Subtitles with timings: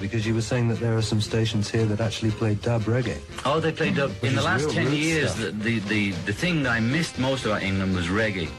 [0.00, 3.18] Because you were saying that there are some stations here that actually play dub reggae.
[3.44, 4.12] Oh, they played dub.
[4.22, 7.62] In the last 10 years, the, the, the, the thing that I missed most about
[7.62, 8.50] England was reggae.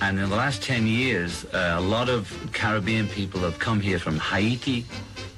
[0.00, 3.98] And in the last 10 years, uh, a lot of Caribbean people have come here
[3.98, 4.84] from Haiti,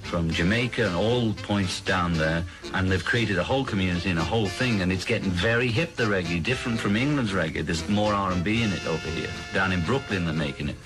[0.03, 4.25] from Jamaica, and all points down there, and they've created a whole community and a
[4.25, 7.67] whole thing, and it's getting very hip, the reggae, different from England's reggae.
[7.67, 9.29] There's more R&B in it over here.
[9.53, 10.77] Down in Brooklyn, they're making it.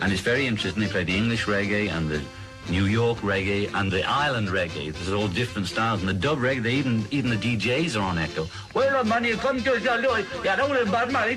[0.00, 0.82] And it's very interesting.
[0.82, 2.22] They play the English reggae and the
[2.68, 4.92] New York reggae and the island reggae.
[4.92, 6.00] There's all different styles.
[6.00, 8.48] And the dub reggae, even even the DJs are on Echo.
[8.74, 9.74] Well, man, you come to
[11.10, 11.36] money,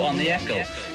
[0.00, 0.93] on the Echo.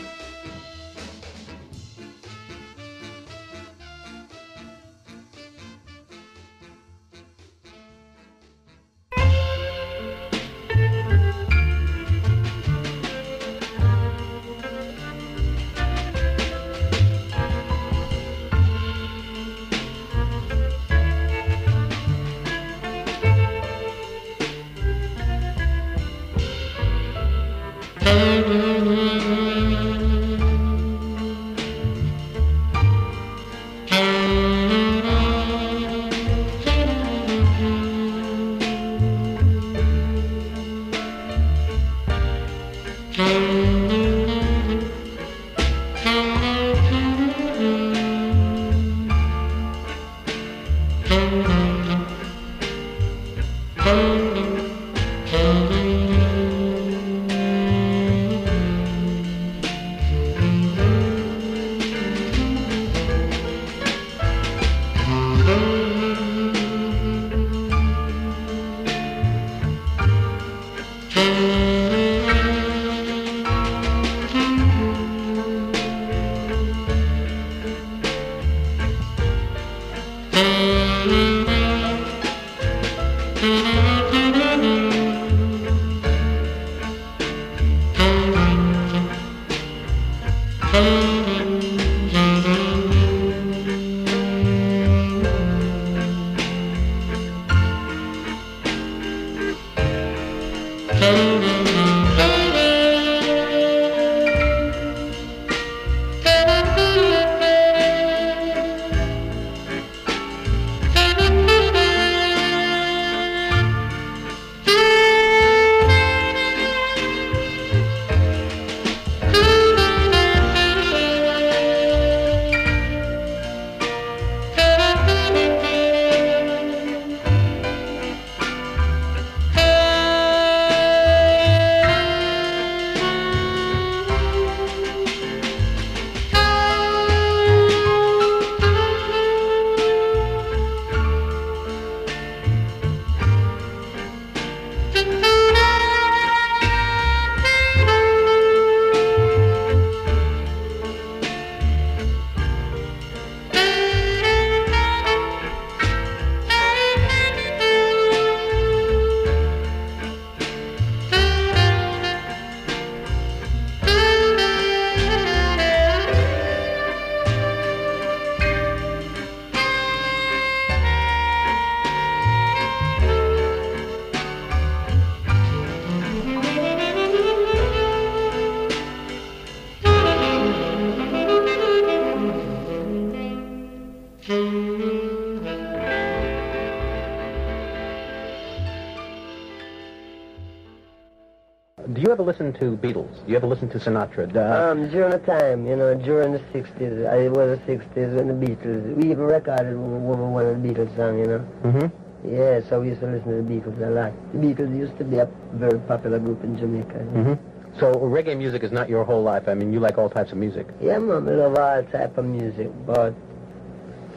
[192.40, 193.26] Listen to Beatles?
[193.26, 194.34] Do you ever listen to Sinatra?
[194.36, 198.16] Uh, Um, during the time, you know, during the 60s, I it was the 60s
[198.16, 201.46] when the Beatles, we even recorded one, one of the Beatles songs, you know.
[201.64, 201.88] mm-hmm.
[202.28, 204.14] Yeah, so we used to listen to the Beatles a lot.
[204.34, 207.00] The Beatles used to be a very popular group in Jamaica.
[207.00, 207.80] Mm-hmm.
[207.80, 209.48] So reggae music is not your whole life.
[209.48, 210.68] I mean, you like all types of music.
[210.82, 213.14] Yeah, man, I love all type of music, but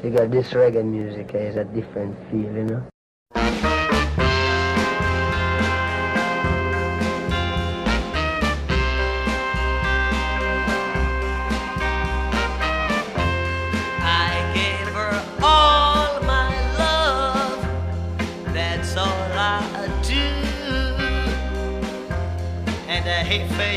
[0.02, 3.71] you got this reggae music is a different feel, you know.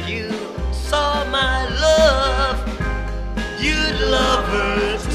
[0.03, 0.29] You
[0.73, 2.59] saw my love.
[3.61, 4.97] You'd love her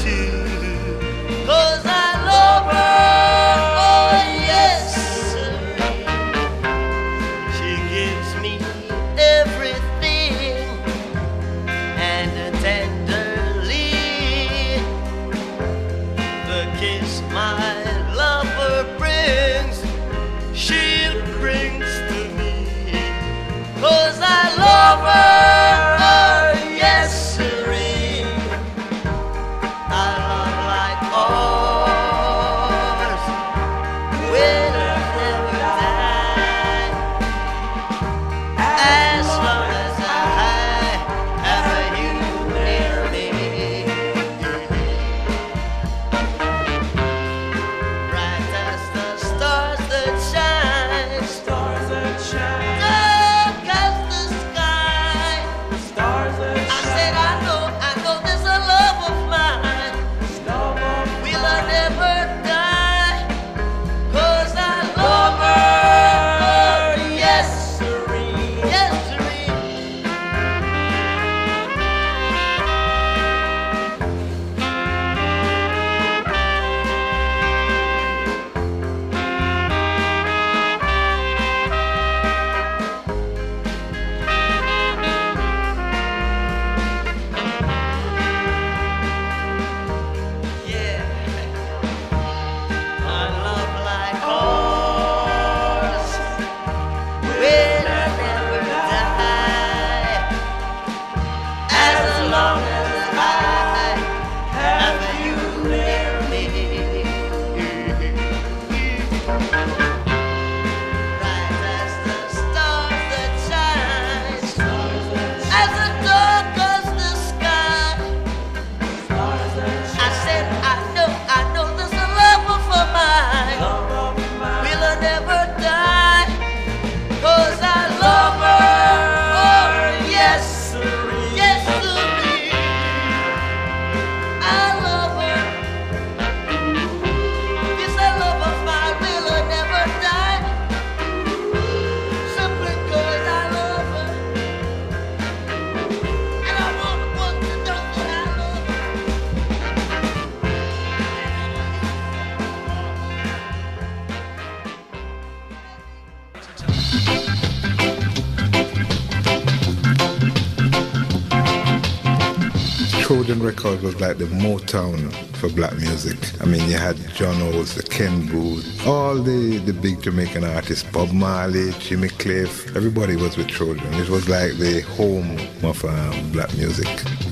[163.31, 166.17] Trojan Records was like the Motown for black music.
[166.41, 170.83] I mean, you had John Holt, the Ken Boothe, all the, the big Jamaican artists,
[170.91, 173.93] Bob Marley, Jimmy Cliff, everybody was with Trojan.
[173.93, 176.89] It was like the home of um, black music.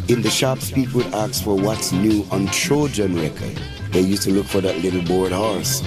[0.07, 3.60] In the shops, people would ask for what's new on Trojan Record.
[3.92, 5.81] They used to look for that little bored horse.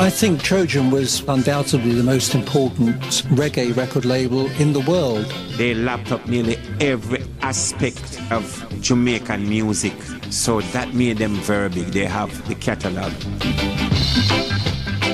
[0.00, 3.02] I think Trojan was undoubtedly the most important
[3.36, 5.26] reggae record label in the world.
[5.58, 9.92] They lapped up nearly every aspect of Jamaican music,
[10.30, 11.88] so that made them very big.
[11.88, 13.12] They have the catalog.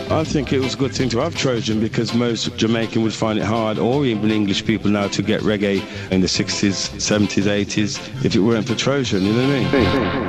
[0.08, 3.40] I think it was a good thing to have Trojan because most Jamaican would find
[3.40, 8.24] it hard, or even English people now, to get reggae in the 60s, 70s, 80s
[8.24, 10.25] if it weren't for Trojan, you know what I mean?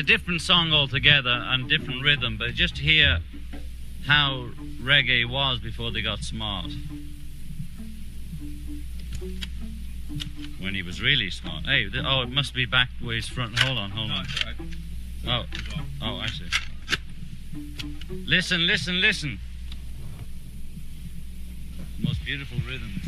[0.00, 3.18] A different song altogether and different rhythm, but just hear
[4.06, 4.48] how
[4.80, 6.70] reggae was before they got smart.
[10.58, 11.66] When he was really smart.
[11.66, 13.58] Hey, th- oh, it must be back where he's front.
[13.58, 14.26] Hold on, hold on.
[15.28, 15.44] Oh,
[16.02, 16.46] oh, I see.
[18.24, 19.38] Listen, listen, listen.
[21.98, 22.99] Most beautiful rhythm.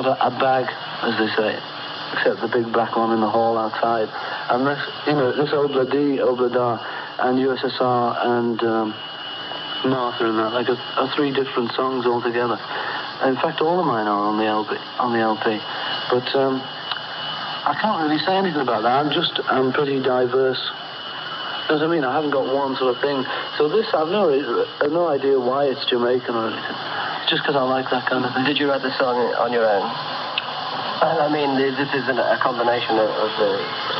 [0.00, 0.64] Got a, a bag,
[1.04, 1.60] as they say,
[2.16, 4.08] except the big black one in the hall outside.
[4.48, 6.80] And this, you know, this Ob-La-Di, Ob-La-Da,
[7.20, 8.88] and USSR, and um,
[9.84, 12.56] Martha and that, like, are, three different songs altogether.
[13.28, 15.60] In fact, all of mine are on the LP, on the LP.
[16.08, 19.04] But um, I can't really say anything about that.
[19.04, 20.70] I'm just, I'm pretty diverse
[21.68, 22.04] what I mean?
[22.04, 23.24] I haven't got one sort of thing.
[23.56, 24.26] So this, I've no,
[24.80, 26.99] I've no idea why it's Jamaican or anything.
[27.30, 28.44] Just because I like that kind of thing.
[28.44, 29.86] Did you write the song on your own?
[29.86, 33.50] I mean, this is a combination of, of the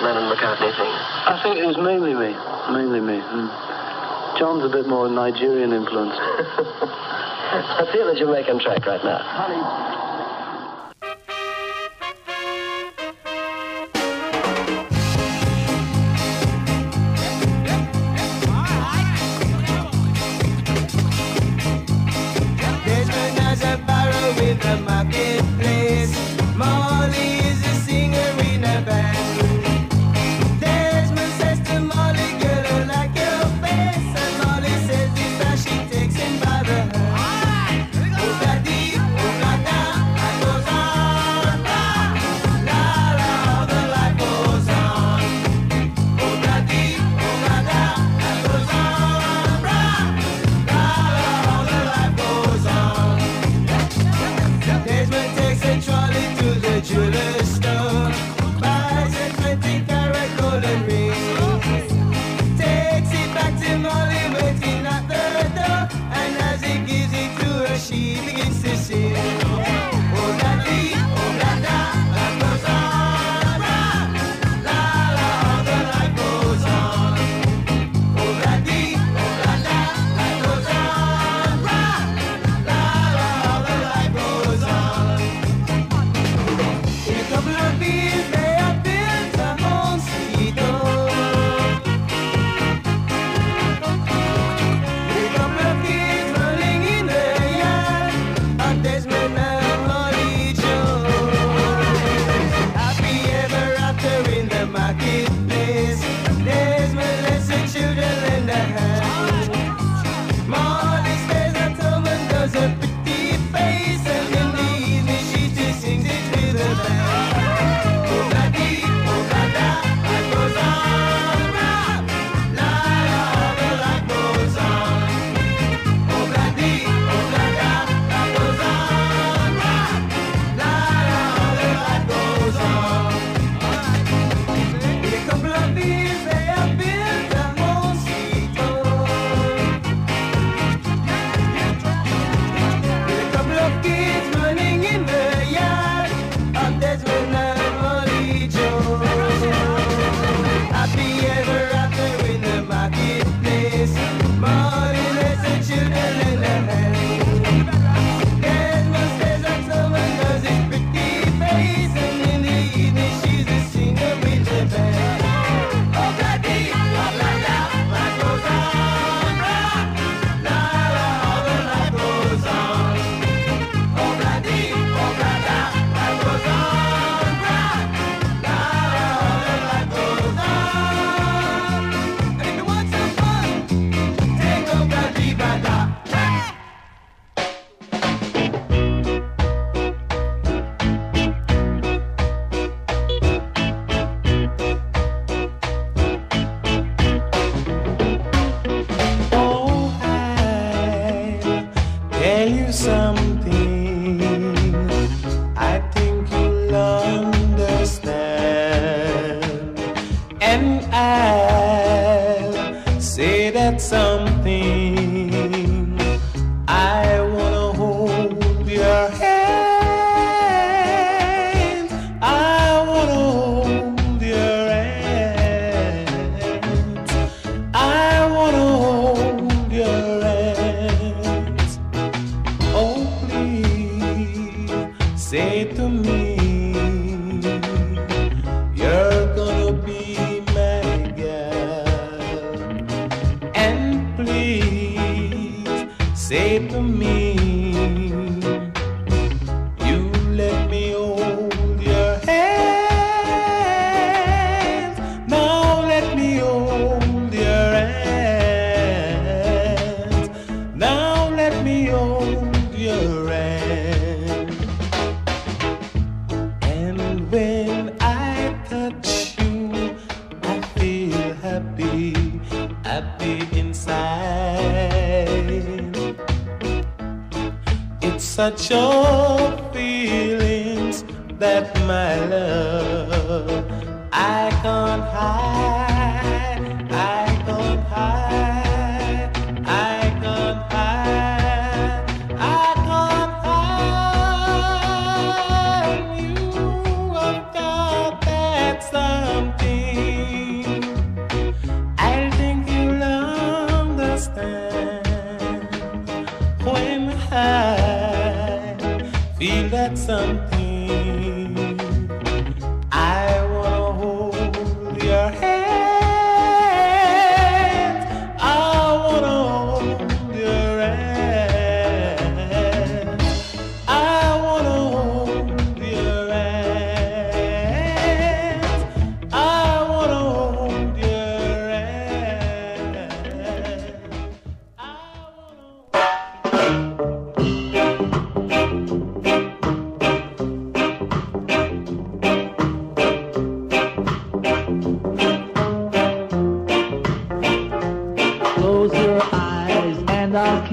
[0.03, 0.93] Lennon McCartney thing.
[1.31, 2.35] I think it was mainly me.
[2.75, 3.23] Mainly me.
[3.23, 4.37] Mm.
[4.37, 6.19] John's a bit more Nigerian influenced.
[7.79, 10.00] Let's hear the Jamaican track right now.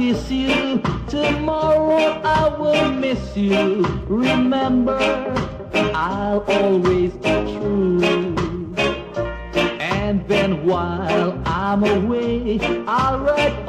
[0.08, 0.82] Miss you.
[1.10, 3.84] Tomorrow I will miss you.
[4.08, 4.98] Remember,
[5.94, 8.34] I'll always be true.
[9.82, 13.67] And then while I'm away, I'll write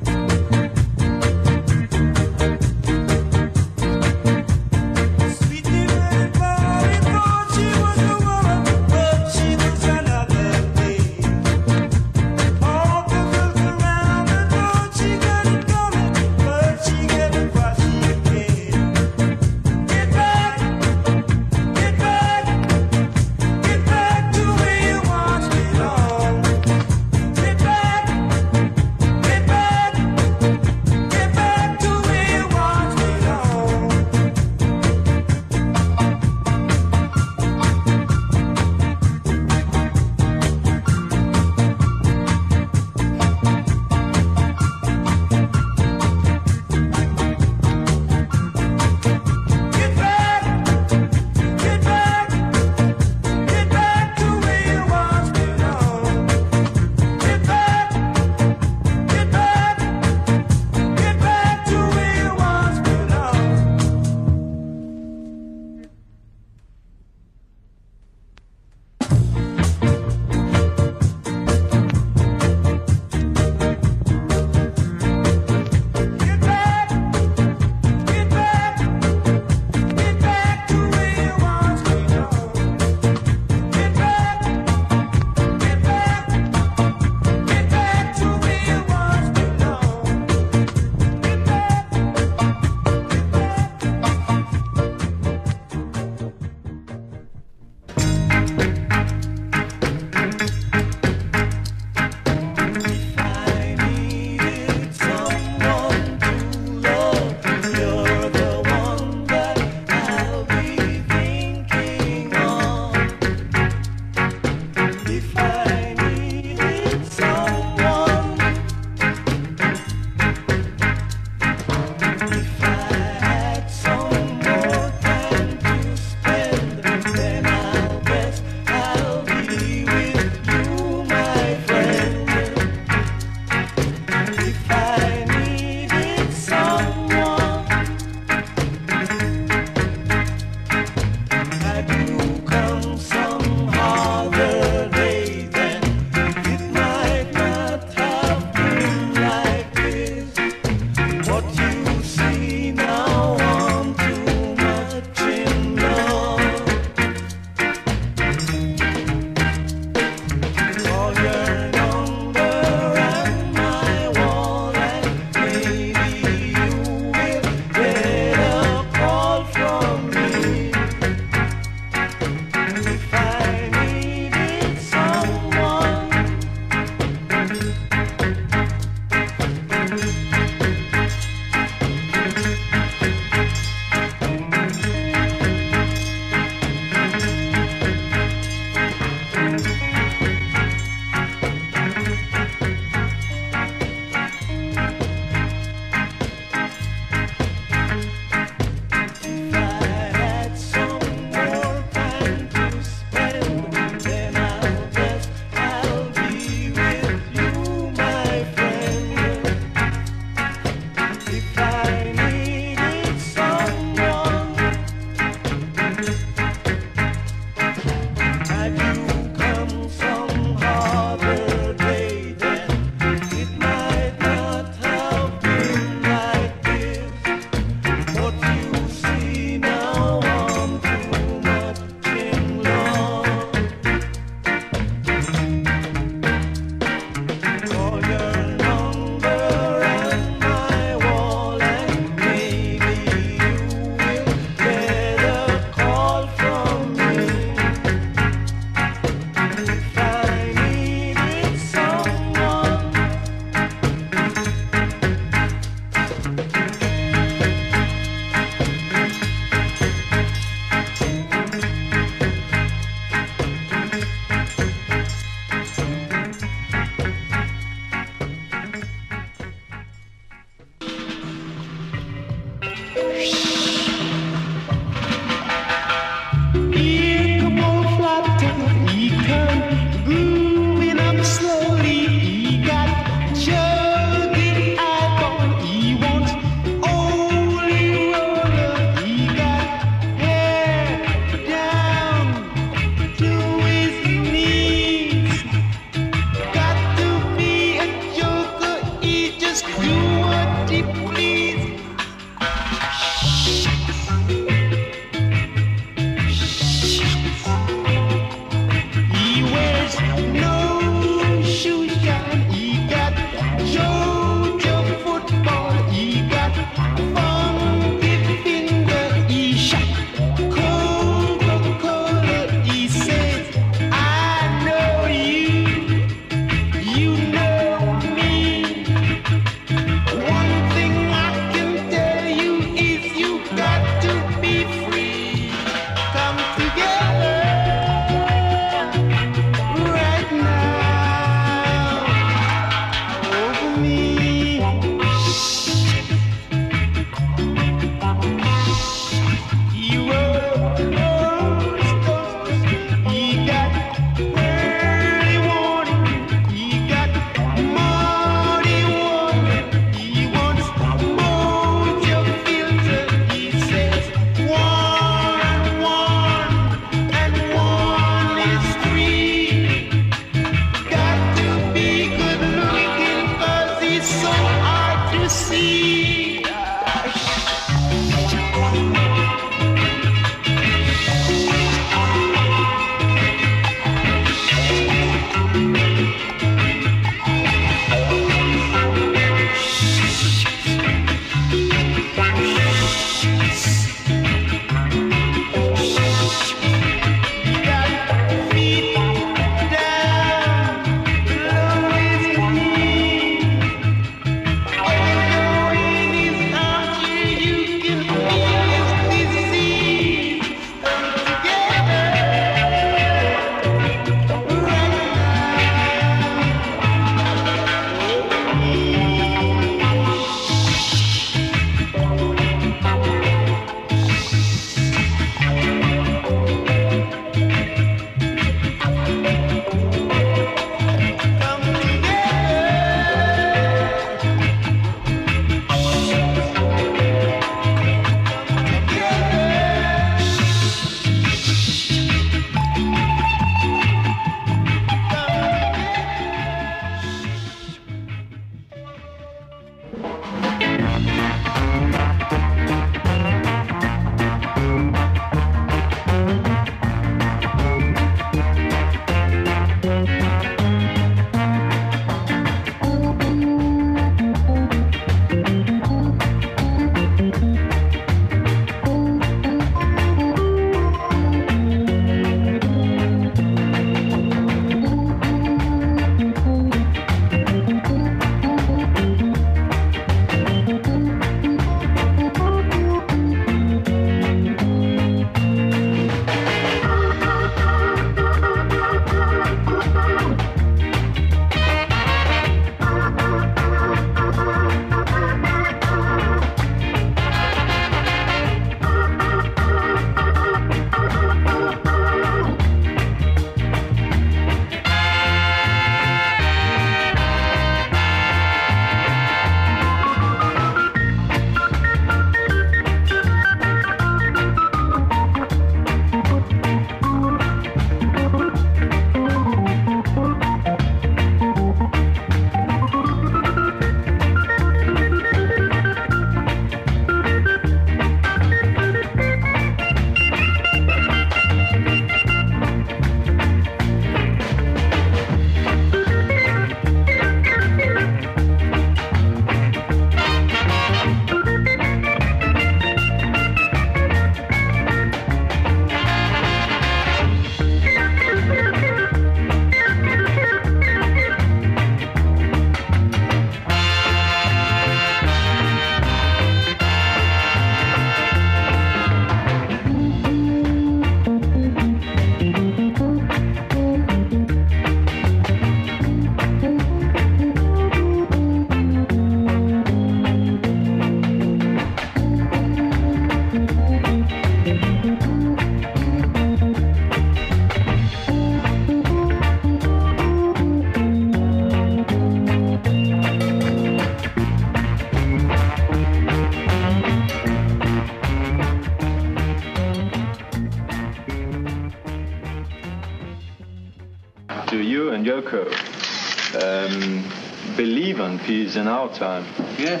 [598.68, 599.44] 80s in our time.
[599.78, 600.00] Yeah.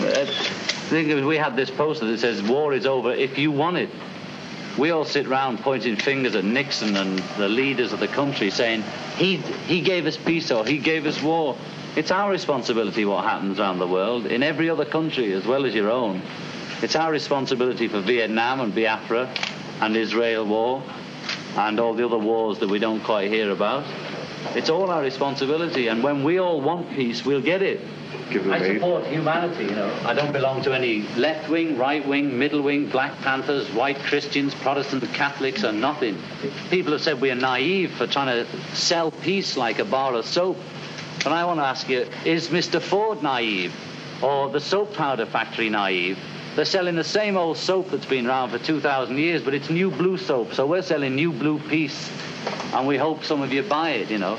[0.00, 3.90] Well, we had this poster that says, War is over if you want it.
[4.78, 8.82] We all sit round pointing fingers at Nixon and the leaders of the country saying,
[9.16, 11.56] he, he gave us peace or he gave us war.
[11.96, 15.74] It's our responsibility what happens around the world, in every other country as well as
[15.74, 16.22] your own.
[16.82, 19.34] It's our responsibility for Vietnam and Biafra
[19.80, 20.82] and Israel war
[21.56, 23.84] and all the other wars that we don't quite hear about.
[24.54, 27.80] It's all our responsibility and when we all want peace we'll get it.
[28.30, 29.92] I support humanity, you know.
[30.04, 34.54] I don't belong to any left wing, right wing, middle wing, Black Panthers, white Christians,
[34.54, 36.16] Protestant Catholics, or nothing.
[36.70, 40.24] People have said we are naive for trying to sell peace like a bar of
[40.24, 40.58] soap.
[41.24, 42.80] But I want to ask you, is Mr.
[42.80, 43.74] Ford naive?
[44.22, 46.18] Or the soap powder factory naive?
[46.56, 49.90] They're selling the same old soap that's been around for 2,000 years, but it's new
[49.90, 50.52] blue soap.
[50.52, 52.10] So we're selling new blue peace.
[52.72, 54.38] And we hope some of you buy it, you know.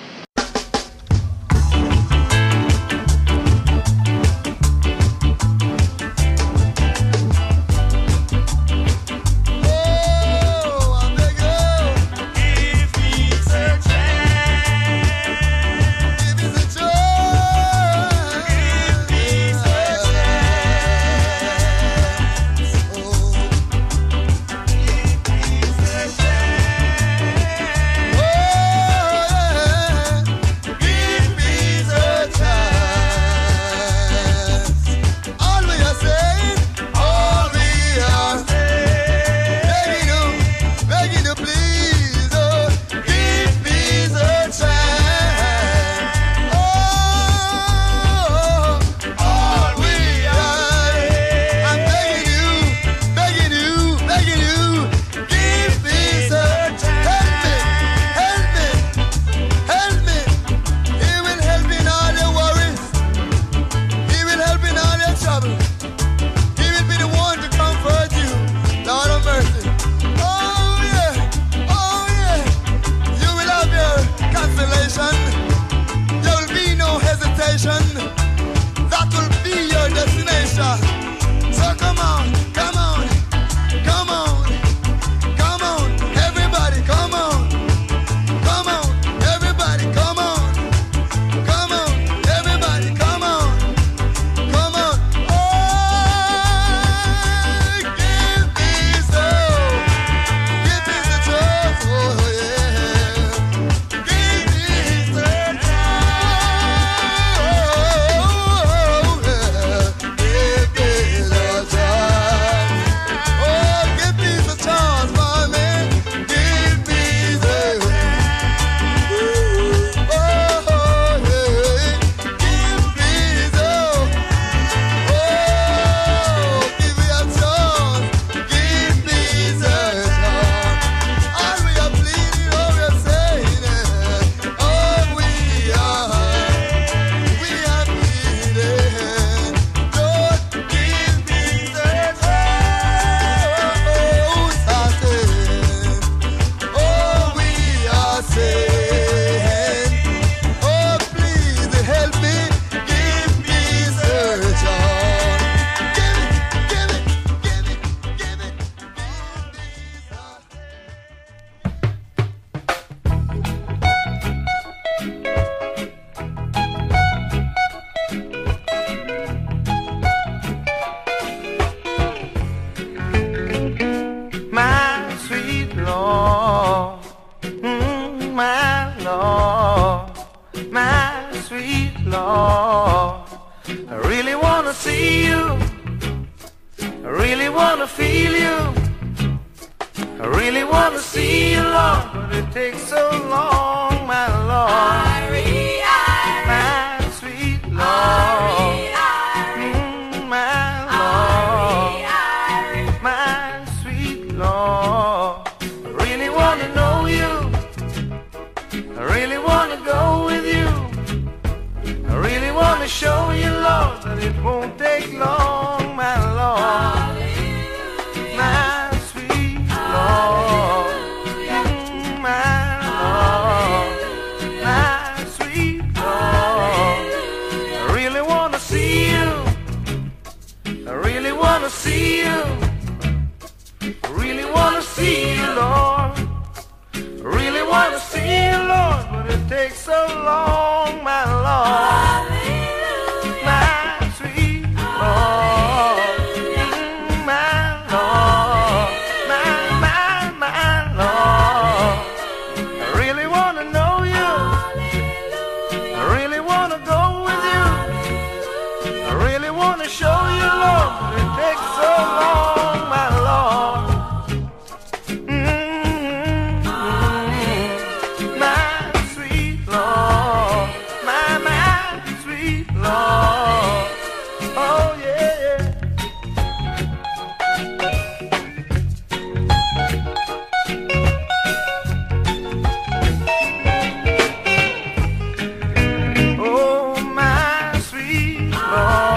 [288.84, 289.11] Oh.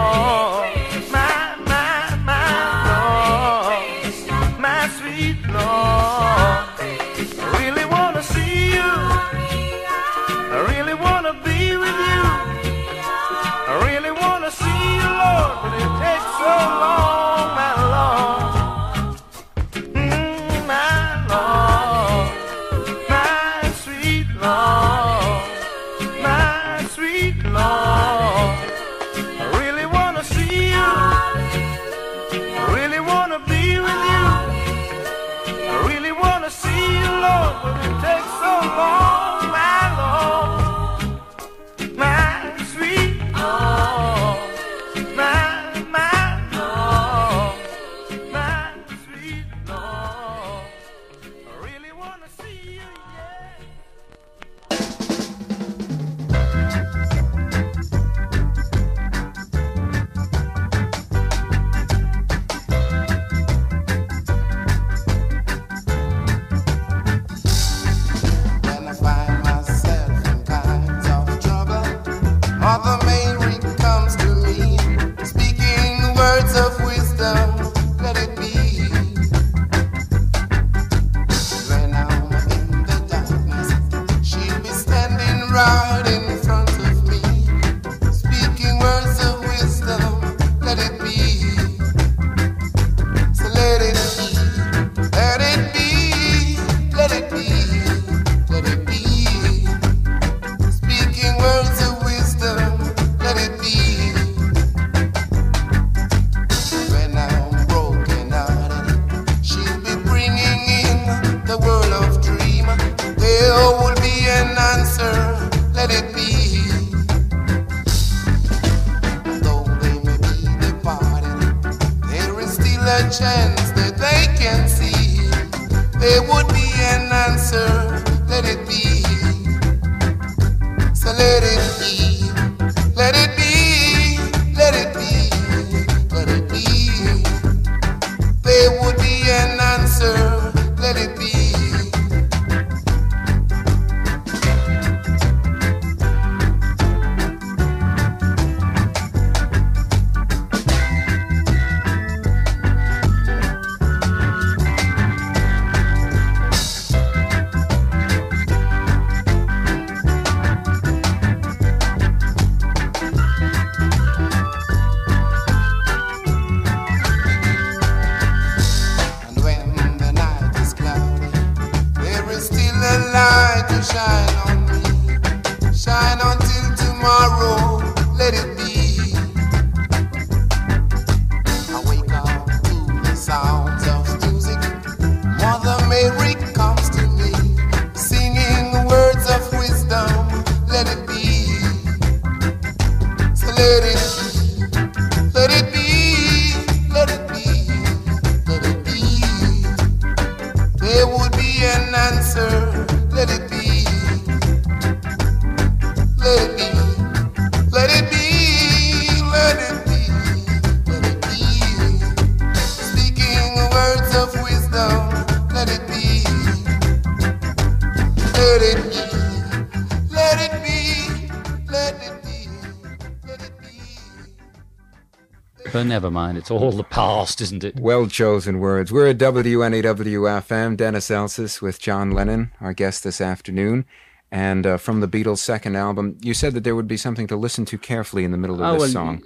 [225.75, 227.81] But never mind, it's all the past, isn't it?
[227.81, 228.93] Well chosen words.
[228.93, 233.85] We're at WNEW-FM, Dennis Elsas with John Lennon, our guest this afternoon.
[234.31, 237.35] And uh, from the Beatles' second album, you said that there would be something to
[237.35, 239.22] listen to carefully in the middle of oh, this well, song.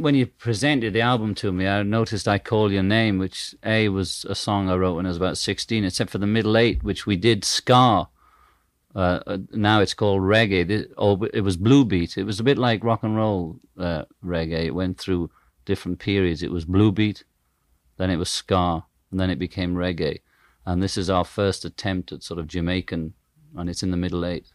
[0.00, 3.88] When you presented the album to me, I noticed I Call Your Name, which A
[3.88, 6.84] was a song I wrote when I was about 16, except for the middle eight,
[6.84, 8.08] which we did ska.
[8.94, 12.16] Uh, uh, now it's called reggae, or oh, it was blue beat.
[12.16, 14.66] It was a bit like rock and roll uh, reggae.
[14.66, 15.30] It went through
[15.68, 16.42] different periods.
[16.42, 17.24] It was bluebeat,
[17.98, 20.20] then it was ska, and then it became reggae.
[20.64, 23.12] And this is our first attempt at sort of Jamaican,
[23.54, 24.46] and it's in the middle eight.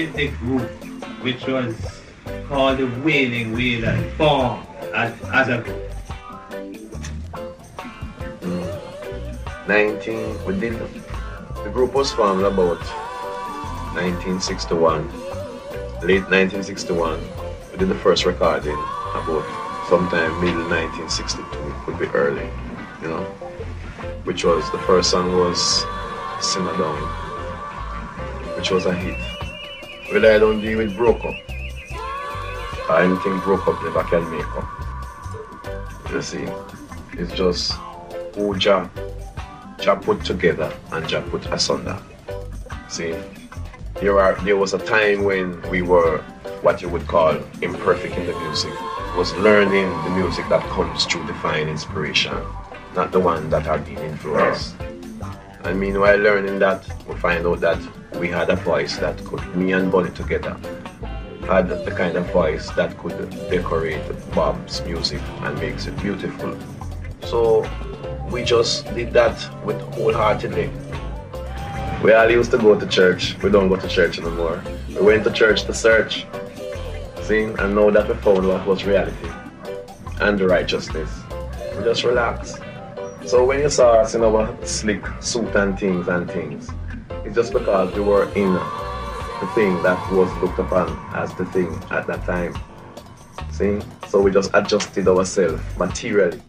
[0.00, 0.62] The group
[1.20, 1.76] which was
[2.48, 5.92] called the Wailing Wailers, formed as, as a group.
[8.40, 9.68] Hmm.
[9.68, 10.78] 19, we did,
[11.64, 12.80] the group was formed about
[13.92, 15.06] 1961,
[16.00, 17.20] late 1961.
[17.70, 18.72] We did the first recording
[19.12, 19.44] about
[19.90, 21.44] sometime middle 1962,
[21.84, 22.48] could be early,
[23.02, 23.24] you know,
[24.24, 25.84] which was, the first song was
[26.40, 26.96] Simmer Down,
[28.56, 29.29] which was a hit.
[30.12, 31.36] Well, I don't deal with broke up.
[32.90, 34.68] I don't think broke up never can make up.
[36.10, 36.48] You see,
[37.12, 37.74] it's just
[38.34, 38.90] who Jah
[39.78, 41.96] Jah put together and Jah put asunder.
[42.88, 43.14] See,
[44.00, 46.18] there are there was a time when we were
[46.62, 48.72] what you would call imperfect in the music.
[49.16, 52.34] Was learning the music that comes through divine inspiration,
[52.96, 54.74] not the one that are being influenced.
[55.62, 57.78] And meanwhile learning that, we find out that
[58.20, 60.54] we had a voice that could, me and Bunny together,
[61.46, 64.02] had the kind of voice that could decorate
[64.34, 66.54] Bob's music and makes it beautiful.
[67.22, 67.66] So
[68.30, 70.70] we just did that with wholeheartedly.
[72.04, 73.36] We all used to go to church.
[73.42, 74.62] We don't go to church anymore.
[74.88, 76.26] We went to church to search,
[77.22, 79.30] see, and know that we found what was reality
[80.20, 81.10] and the righteousness.
[81.74, 82.60] We just relax.
[83.24, 86.68] So when you saw us in our slick suit and things and things,
[87.30, 91.68] it's just because we were in the thing that was looked upon as the thing
[91.92, 92.52] at that time.
[93.52, 93.78] See?
[94.08, 96.42] So we just adjusted ourselves materially.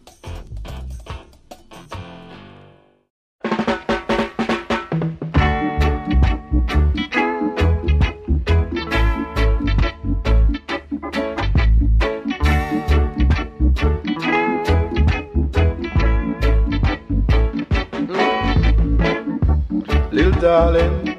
[20.62, 21.18] Darling,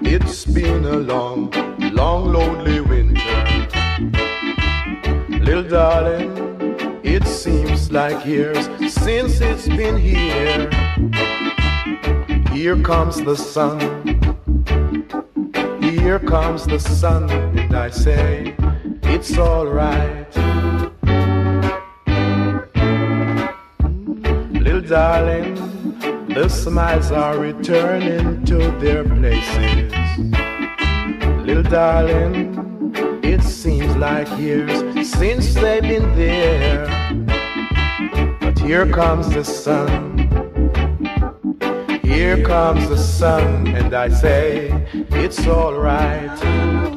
[0.00, 1.50] it's been a long,
[1.92, 3.44] long, lonely winter.
[5.46, 6.30] Little darling,
[7.04, 10.70] it seems like years since it's been here.
[12.50, 13.78] Here comes the sun.
[15.82, 18.56] Here comes the sun, and I say,
[19.02, 20.34] it's alright.
[24.64, 25.71] Little darling,
[26.34, 29.92] the smiles are returning to their places.
[31.44, 34.80] Little darling, it seems like years
[35.10, 36.86] since they've been there.
[38.40, 40.18] But here comes the sun.
[42.02, 46.91] Here comes the sun, and I say, it's alright.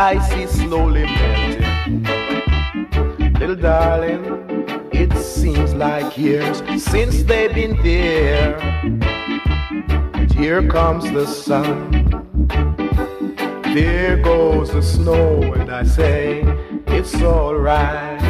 [0.00, 2.02] Ice is slowly melting.
[3.34, 4.24] Little darling,
[4.92, 8.56] it seems like years since they've been there.
[10.12, 11.90] But here comes the sun.
[13.74, 16.44] There goes the snow, and I say,
[16.86, 18.20] it's alright.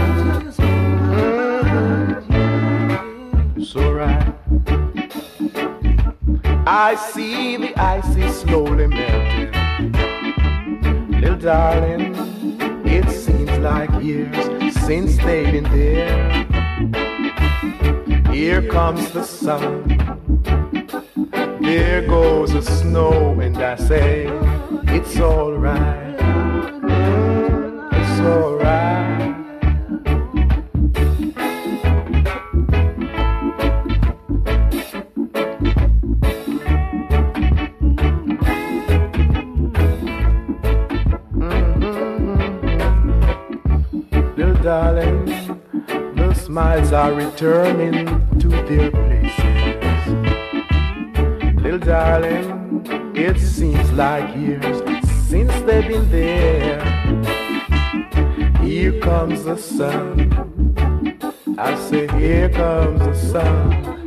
[2.28, 4.34] Mm, It's alright.
[6.66, 8.44] I see the melting.
[8.44, 8.69] Little
[11.40, 12.14] darling,
[12.84, 14.36] it seems like years
[14.84, 16.44] since they've been there.
[18.30, 19.84] Here comes the sun.
[21.62, 24.26] There goes the snow, and I say,
[24.88, 26.09] it's alright.
[47.40, 48.04] Returning
[48.38, 50.06] to their places.
[51.62, 52.82] Little darling,
[53.14, 54.82] it seems like years
[55.26, 56.84] since they've been there.
[58.62, 61.16] Here comes the sun.
[61.56, 63.99] I say, here comes the sun.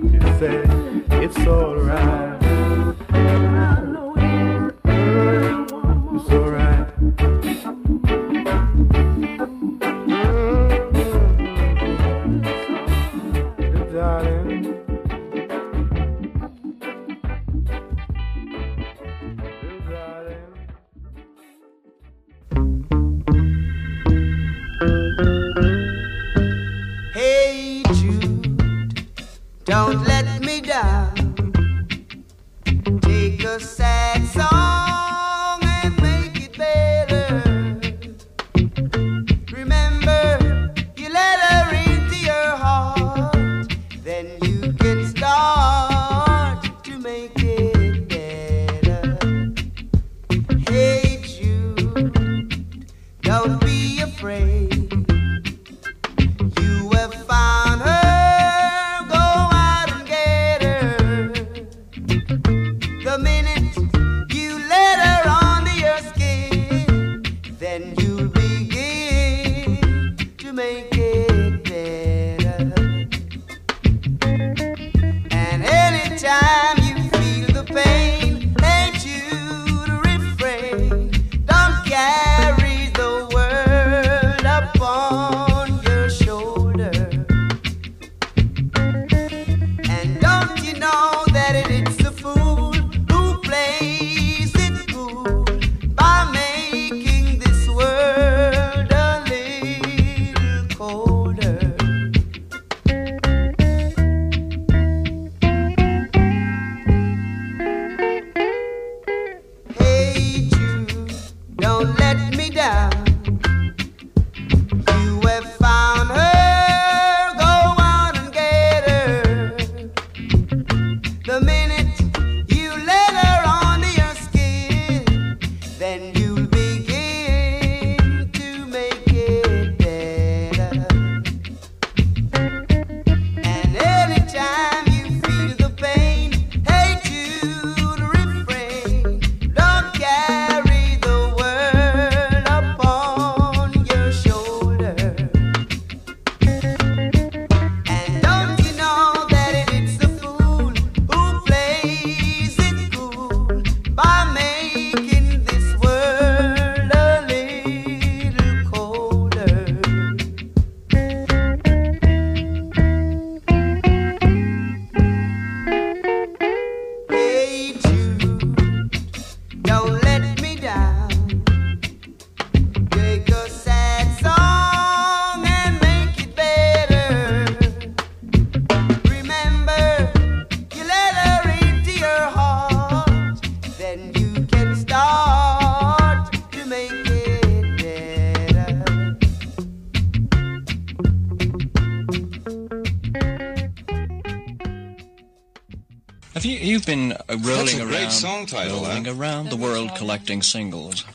[198.47, 199.11] Song title, Rolling that.
[199.15, 201.05] around the world collecting singles.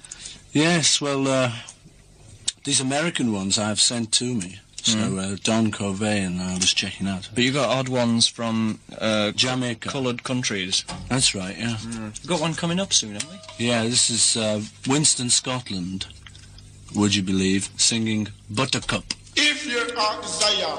[0.53, 1.53] Yes, well, uh,
[2.65, 4.61] these American ones I've sent to me.
[4.83, 5.19] So Mm.
[5.35, 7.29] uh, Don Corvain I was checking out.
[7.35, 9.89] But you got odd ones from uh, Jamaica.
[9.91, 10.85] coloured countries.
[11.09, 11.77] That's right, yeah.
[12.27, 13.67] Got one coming up soon, haven't we?
[13.67, 16.07] Yeah, this is uh, Winston Scotland,
[16.95, 19.05] would you believe, singing Buttercup.
[19.37, 20.79] If your heart desire,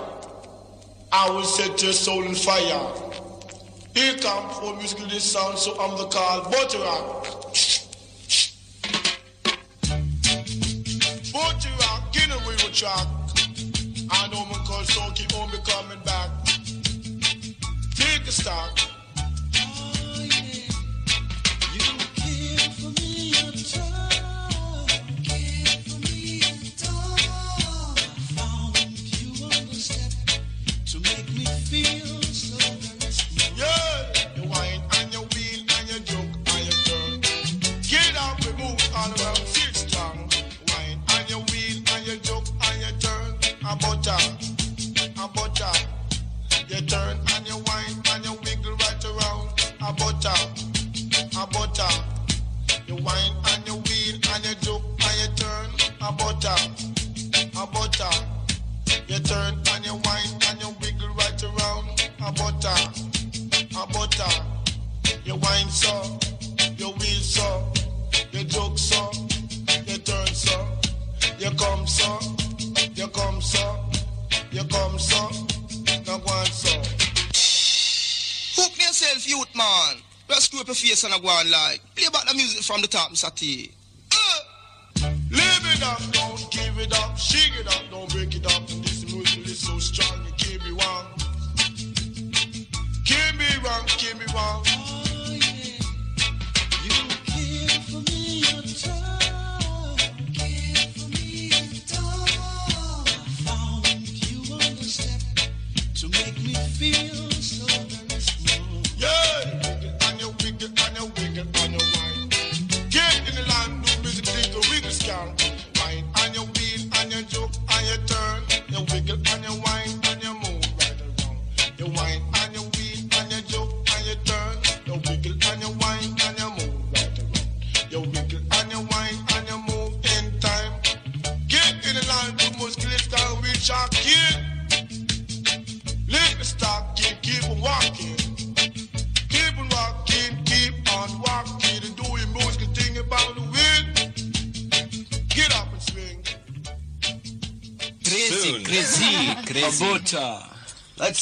[1.11, 3.08] I will set your soul in fire.
[3.93, 7.23] Here come for musical this sound, so I'm the call Butter Rock.
[11.33, 13.07] Butter Rock, get away with track.
[14.11, 15.28] I know my call, so keep
[80.99, 81.81] face and I go on like.
[81.95, 83.33] Play back the music from the top, Mr.
[83.33, 83.71] T.
[85.31, 87.88] Live it up, don't give it up, shake it up,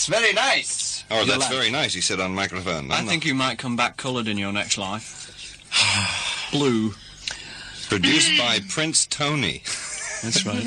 [0.07, 1.03] That's very nice.
[1.11, 2.91] Oh, that's like- very nice, he said on microphone.
[2.91, 5.25] I think you might come back coloured in your next life.
[6.51, 6.93] Blue.
[7.89, 9.61] Produced by Prince Tony.
[10.23, 10.65] That's right.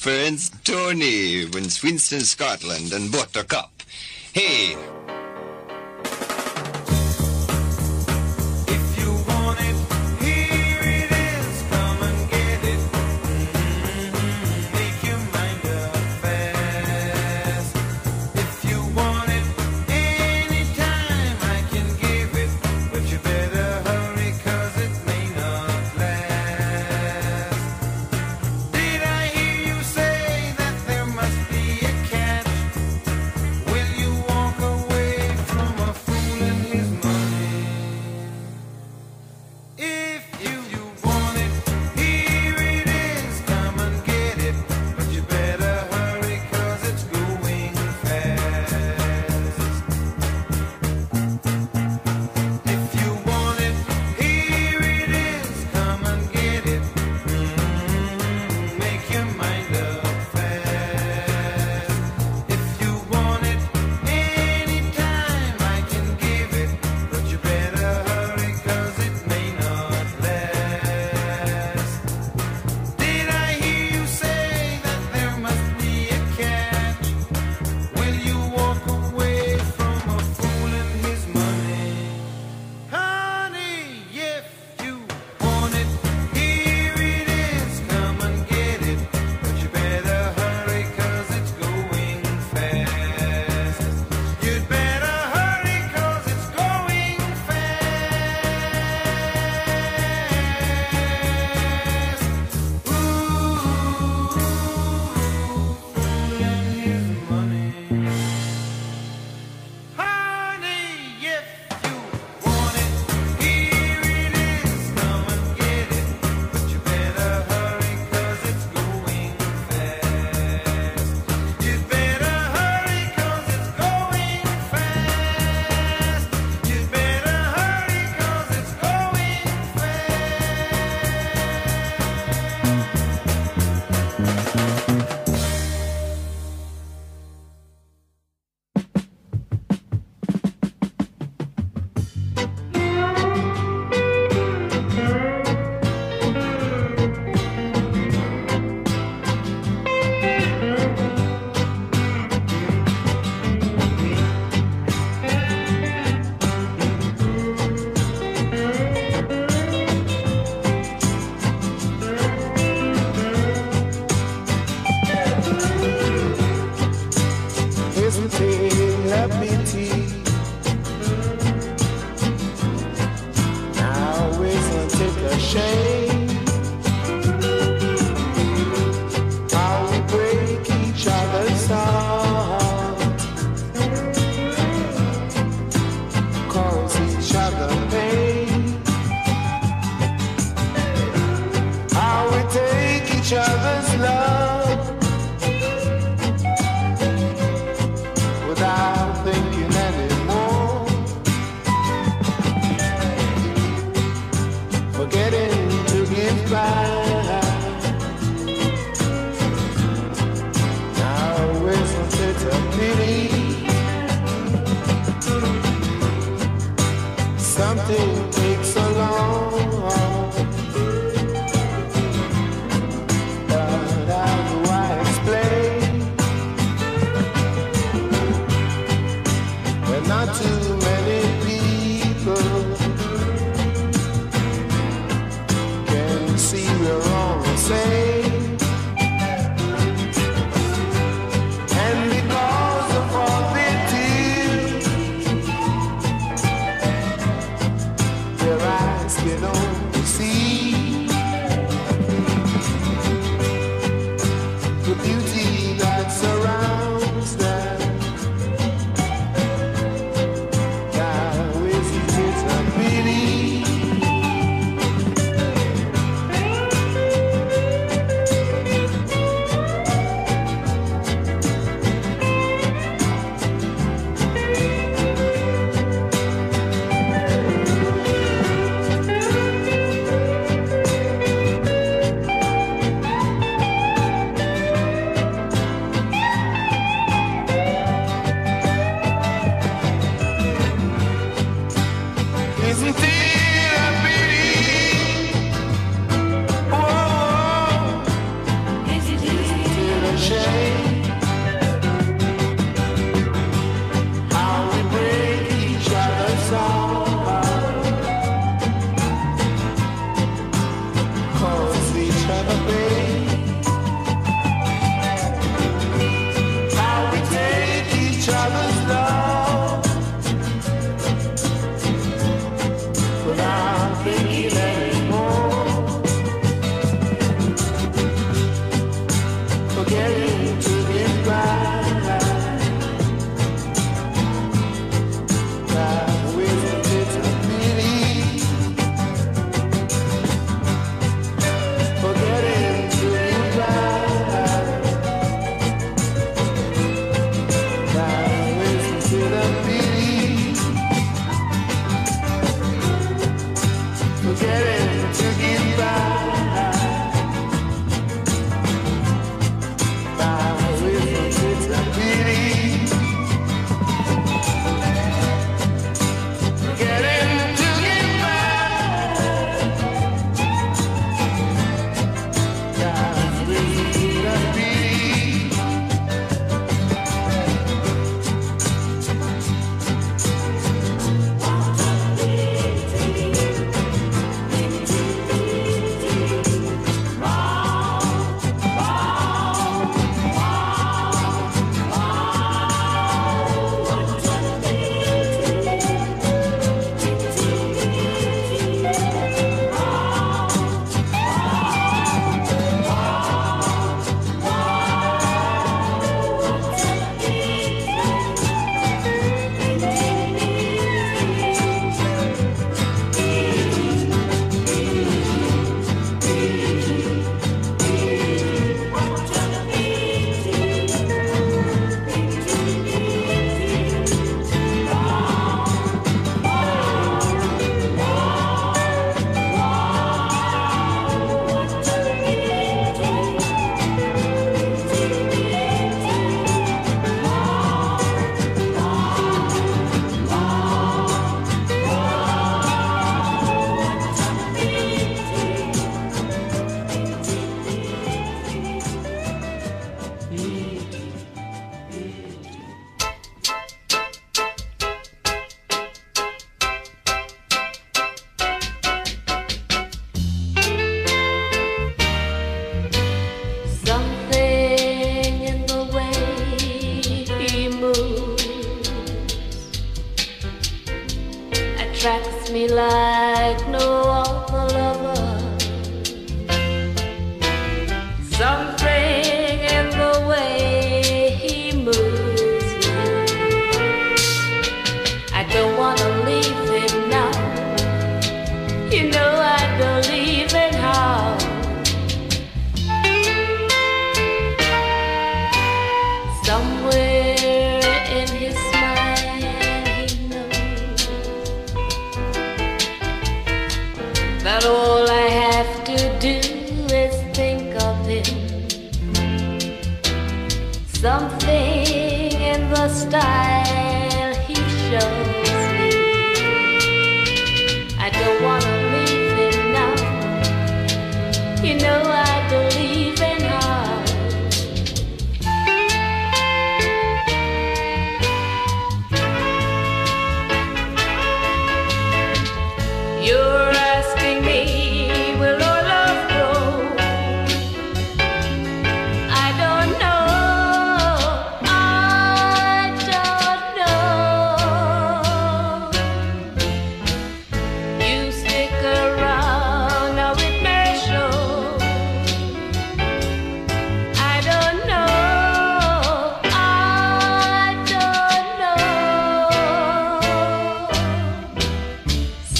[0.00, 3.70] Prince Tony, Winston, Scotland, and Buttercup.
[4.32, 4.76] Hey,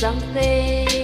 [0.03, 0.13] know.
[0.13, 1.02] Something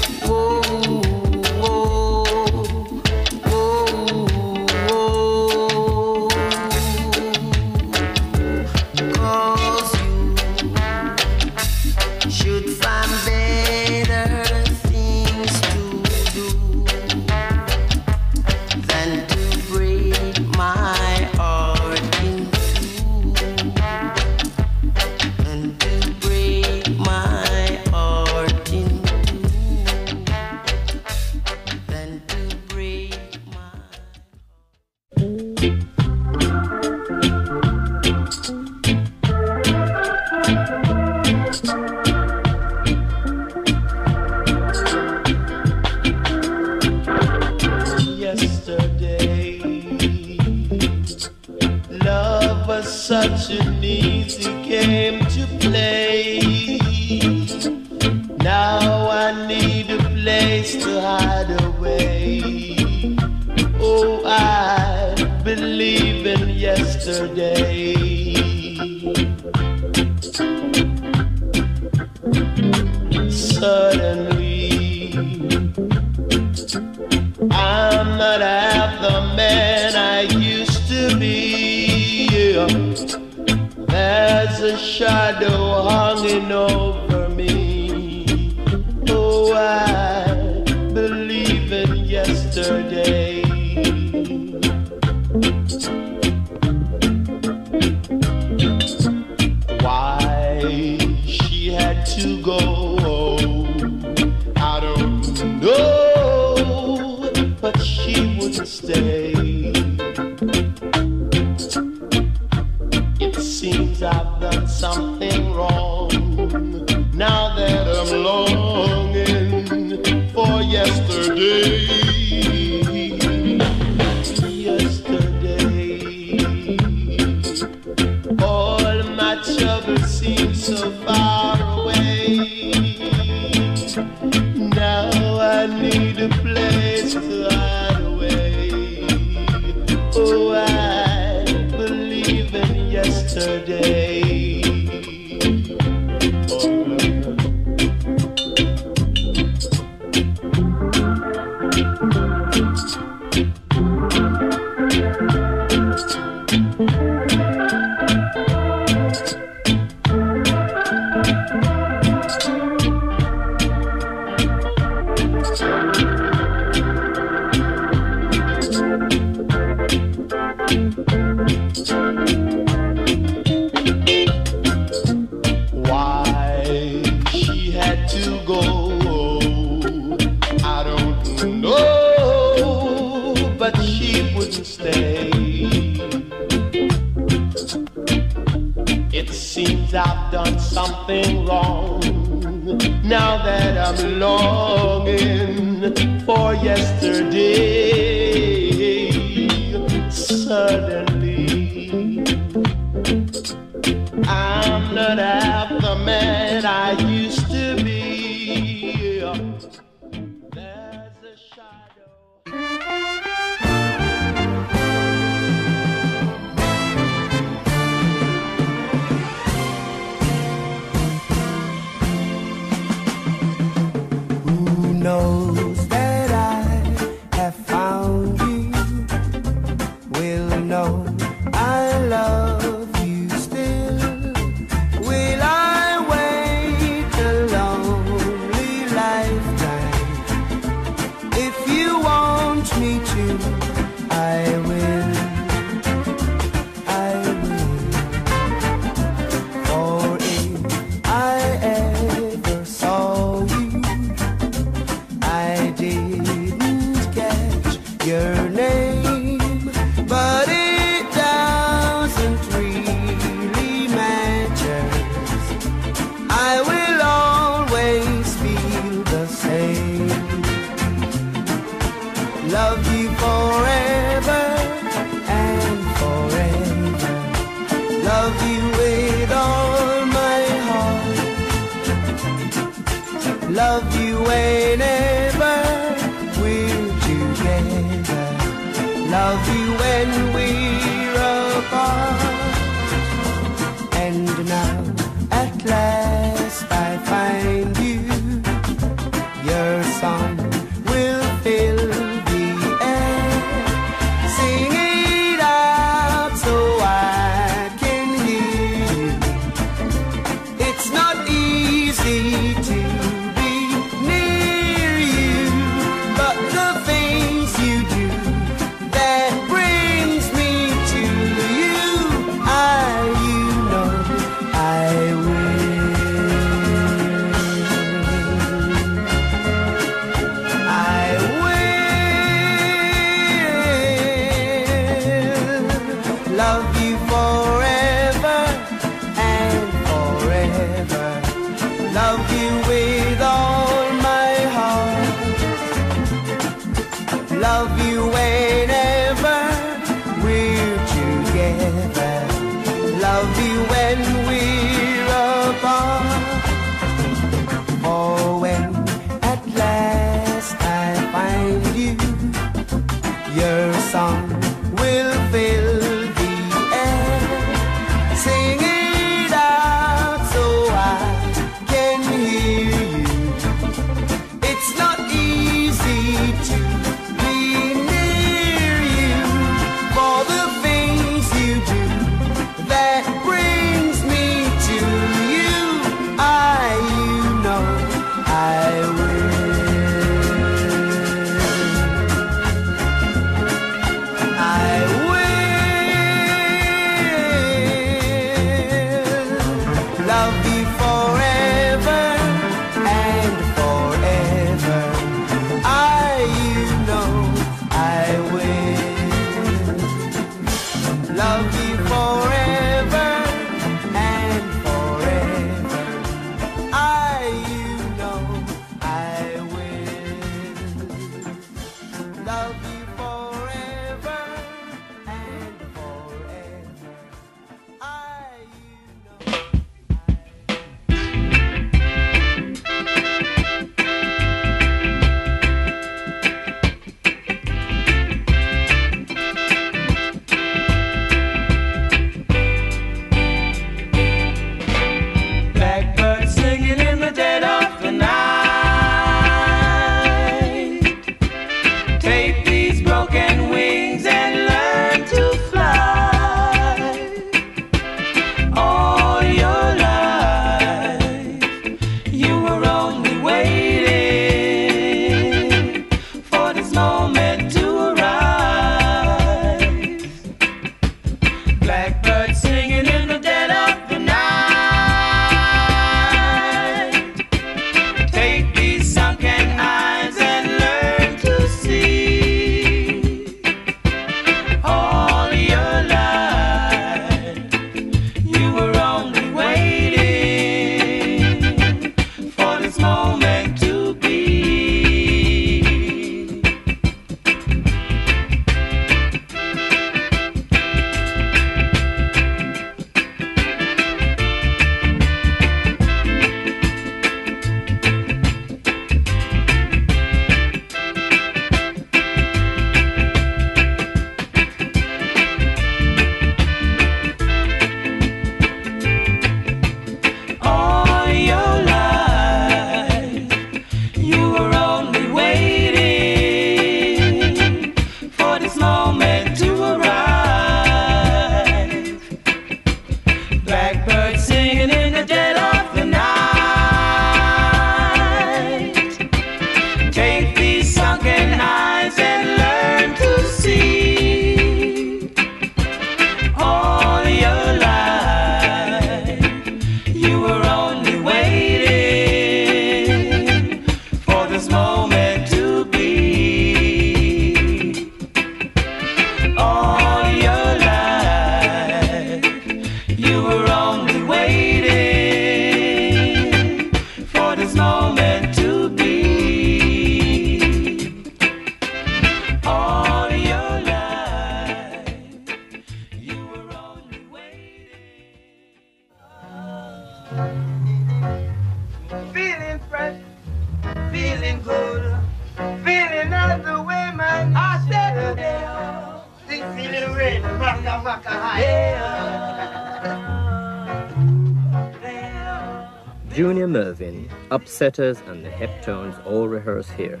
[597.56, 600.00] setters and the heptones all rehearse here.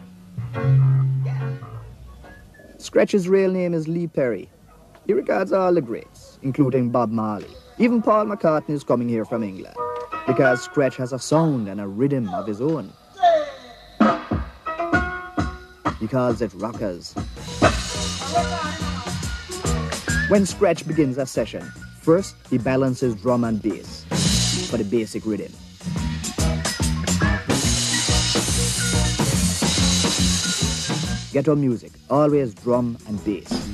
[2.76, 4.50] Scratch's real name is Lee Perry.
[5.06, 7.48] He regards all the greats, including Bob Marley.
[7.78, 9.74] Even Paul McCartney is coming here from England
[10.26, 12.92] because Scratch has a sound and a rhythm of his own.
[15.98, 17.14] He calls it rockers.
[20.28, 21.62] When Scratch begins a session,
[22.02, 24.04] first he balances drum and bass
[24.68, 25.52] for the basic rhythm.
[31.36, 33.65] ghetto music, always drum and bass.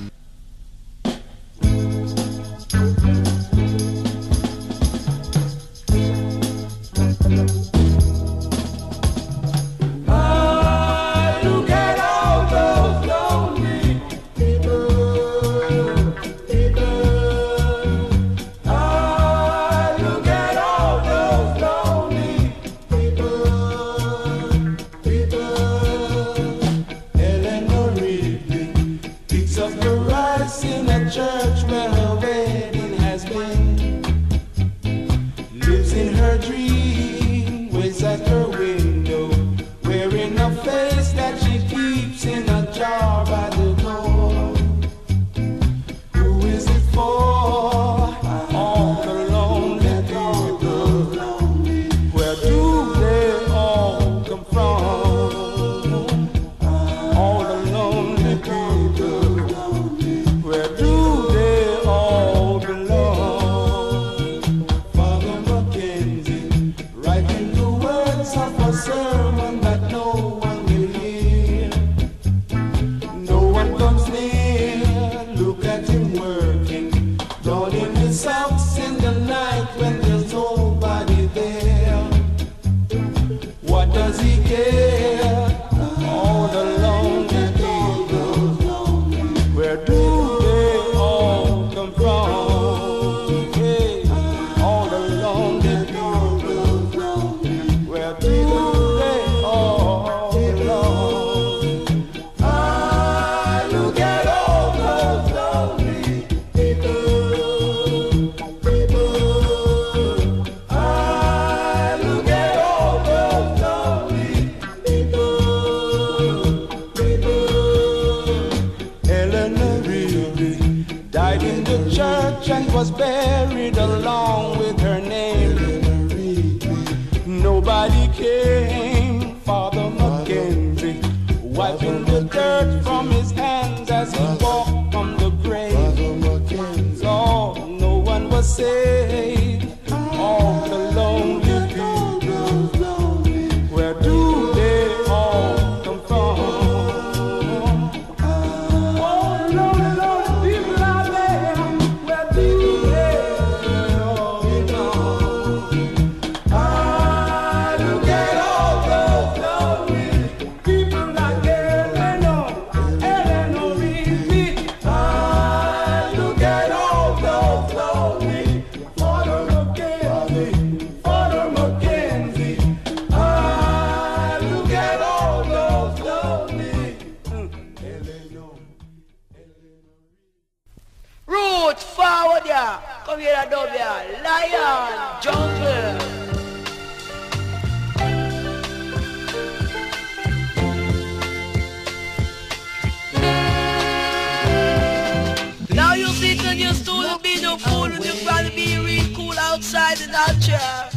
[197.53, 200.89] no fool and you'd rather be real cool outside than out here.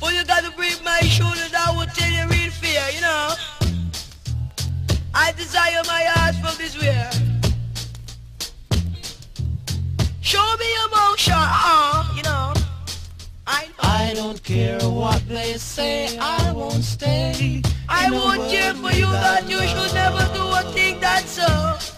[0.00, 1.52] But you gotta break my shoulders.
[1.54, 3.34] I will tell you real fear, you know.
[5.14, 6.96] I desire my heart from this way.
[10.20, 12.54] Show me emotion, uh, you know.
[13.46, 13.82] I, know.
[13.82, 17.62] I don't care what they say, I won't stay.
[17.88, 21.97] I won't care for you that you should never do a thing that's so.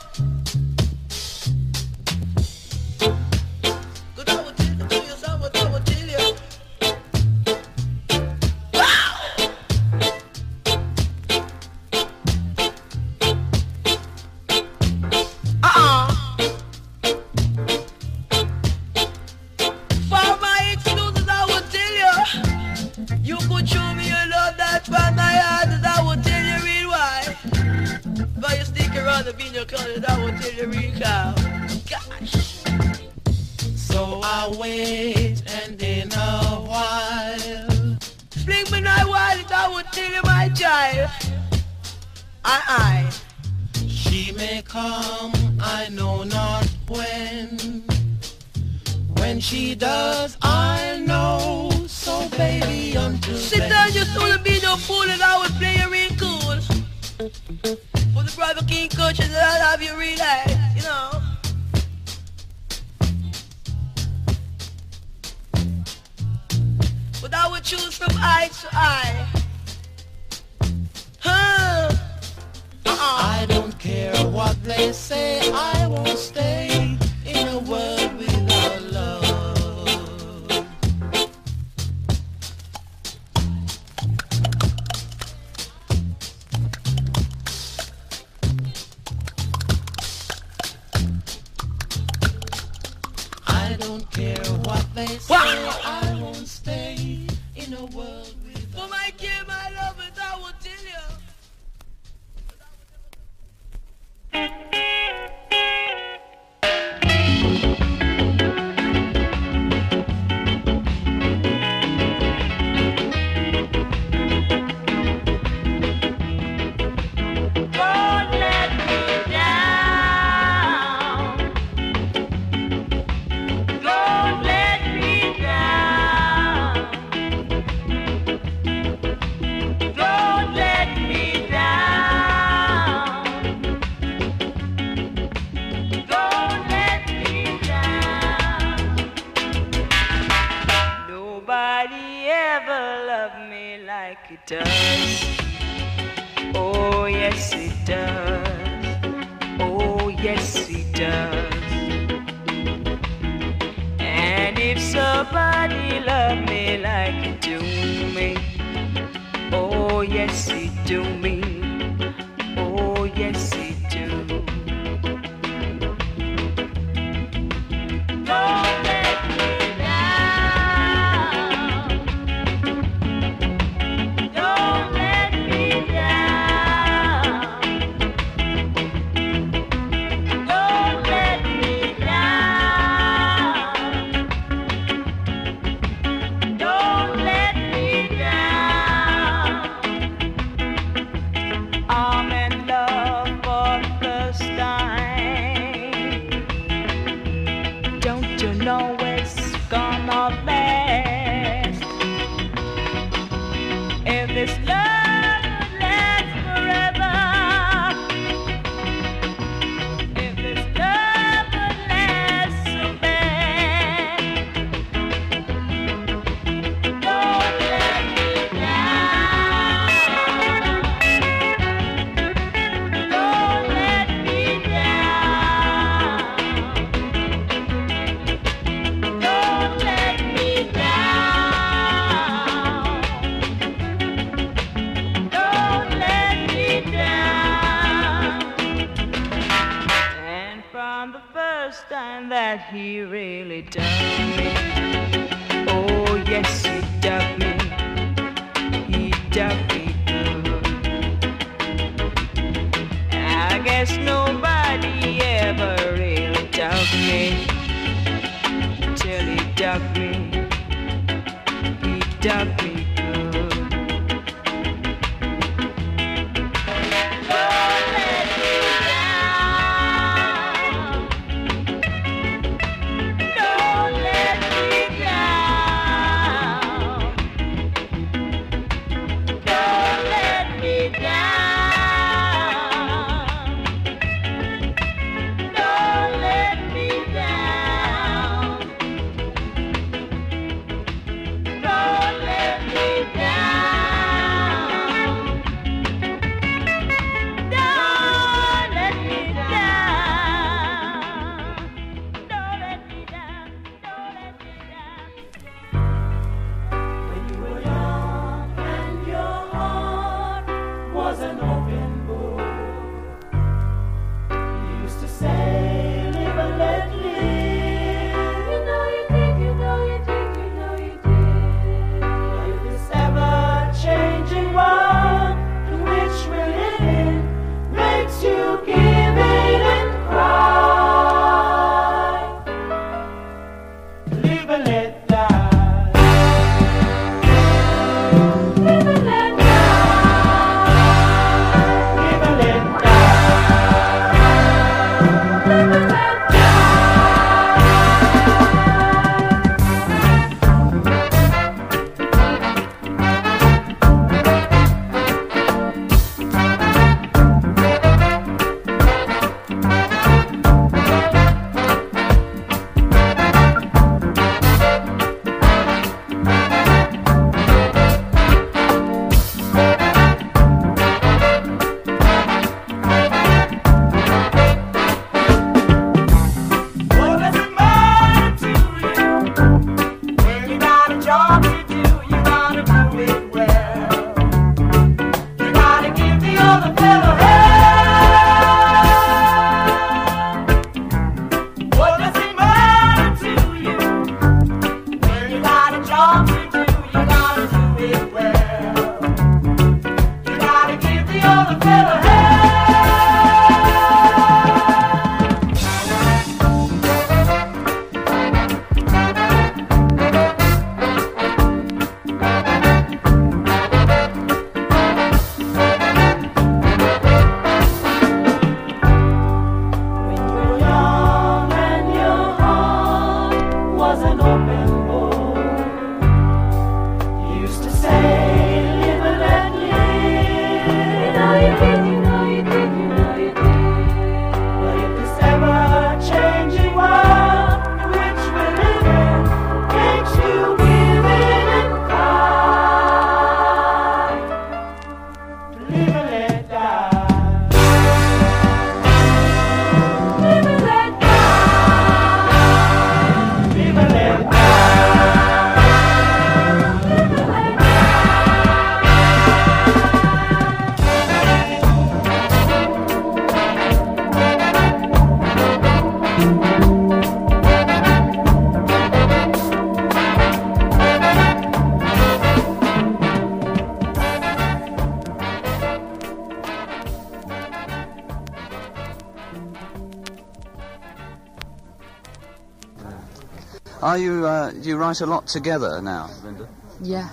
[483.90, 486.48] Are you, uh, do you write a lot together now, Linda?
[486.80, 487.08] Yeah.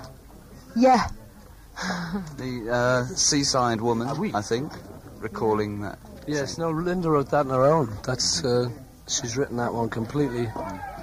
[0.76, 1.08] Yeah.
[2.38, 4.72] The uh, Seaside Woman, I think,
[5.18, 5.98] recalling that.
[6.28, 7.98] Yes, no, Linda wrote that on her own.
[8.04, 8.70] That's uh,
[9.08, 10.50] she's written that one completely.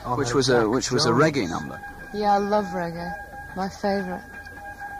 [0.04, 1.80] on Which was a which was a reggae number.
[2.14, 3.12] Yeah, I love reggae.
[3.56, 4.22] My favourite.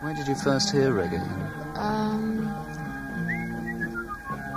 [0.00, 1.22] Where did you first hear reggae?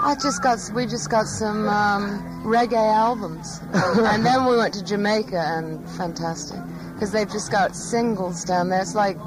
[0.08, 4.84] I just got we just got some um, reggae albums, and then we went to
[4.86, 6.62] Jamaica and fantastic
[6.94, 8.80] because they've just got singles down there.
[8.80, 9.18] It's like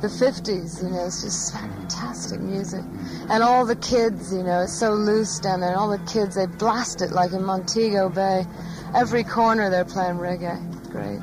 [0.00, 1.04] the 50s, you know.
[1.04, 2.82] It's just fantastic music,
[3.28, 5.72] and all the kids, you know, it's so loose down there.
[5.72, 8.46] And all the kids they blast it like in Montego Bay.
[8.94, 10.58] Every corner they're playing reggae.
[10.90, 11.20] Great,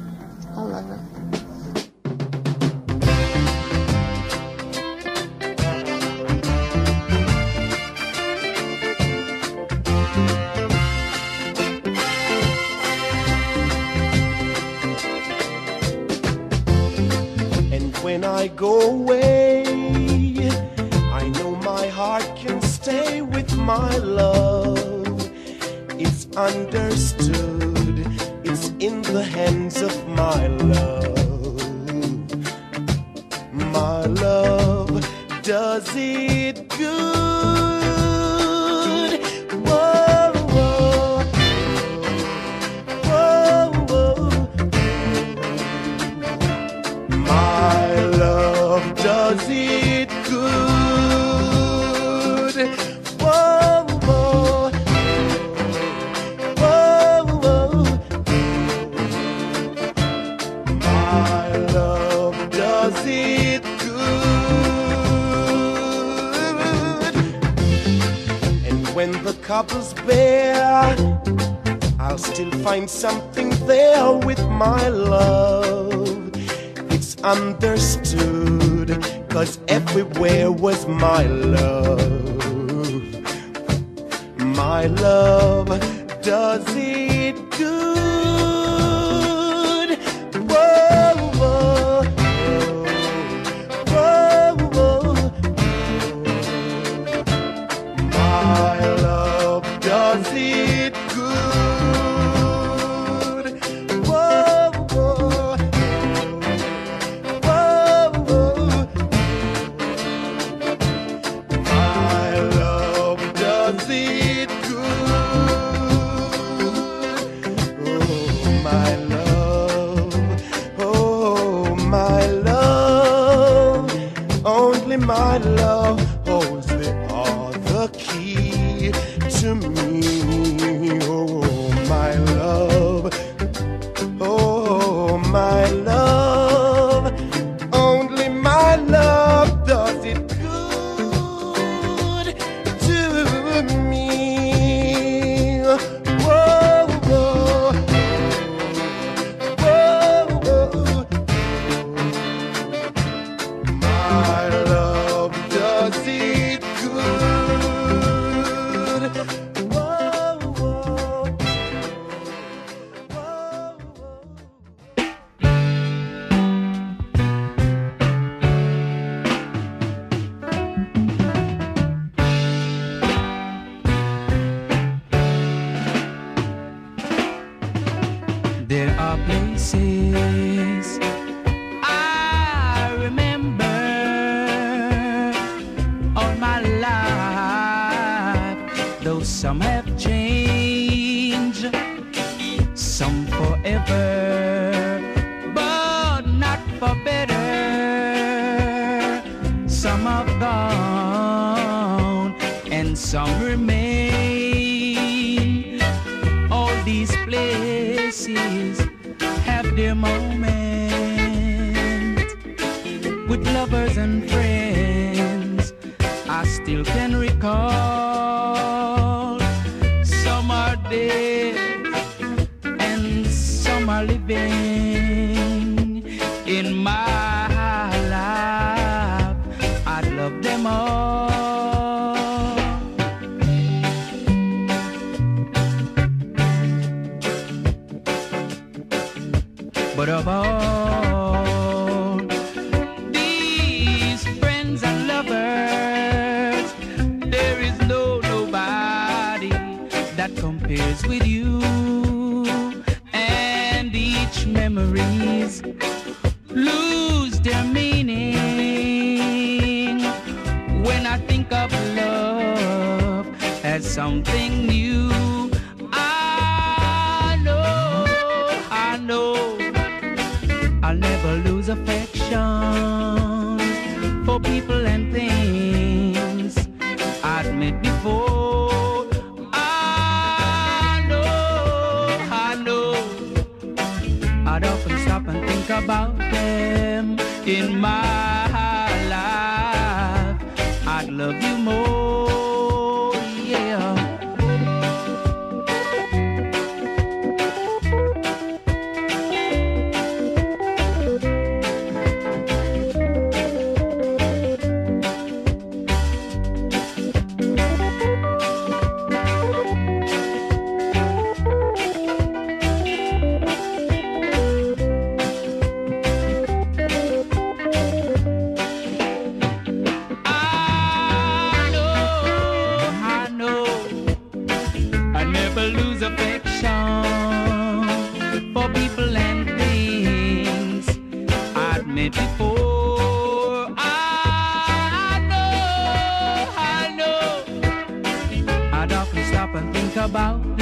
[340.08, 340.57] Cabal.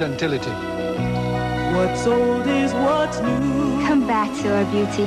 [0.00, 0.50] gentility.
[1.76, 3.86] What's old is what's new.
[3.86, 5.06] Come back to our beauty.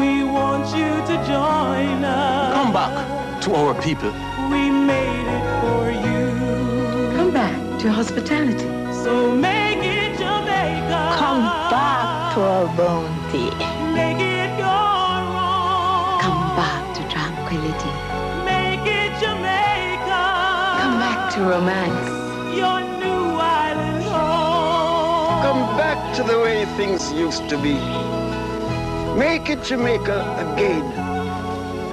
[0.00, 2.54] We want you to join us.
[2.58, 4.10] Come back to our people.
[4.50, 7.16] We made it for you.
[7.16, 8.66] Come back to hospitality.
[9.04, 11.02] So make it Jamaica.
[11.24, 13.50] Come back to our bounty.
[13.94, 16.20] Make it your own.
[16.26, 17.92] Come back to tranquility.
[18.52, 20.22] Make it Jamaica.
[20.82, 22.19] Come back to romance.
[26.20, 27.74] to the way things used to be.
[29.18, 30.18] Make it Jamaica
[30.52, 30.84] again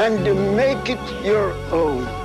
[0.01, 2.16] and make it your own.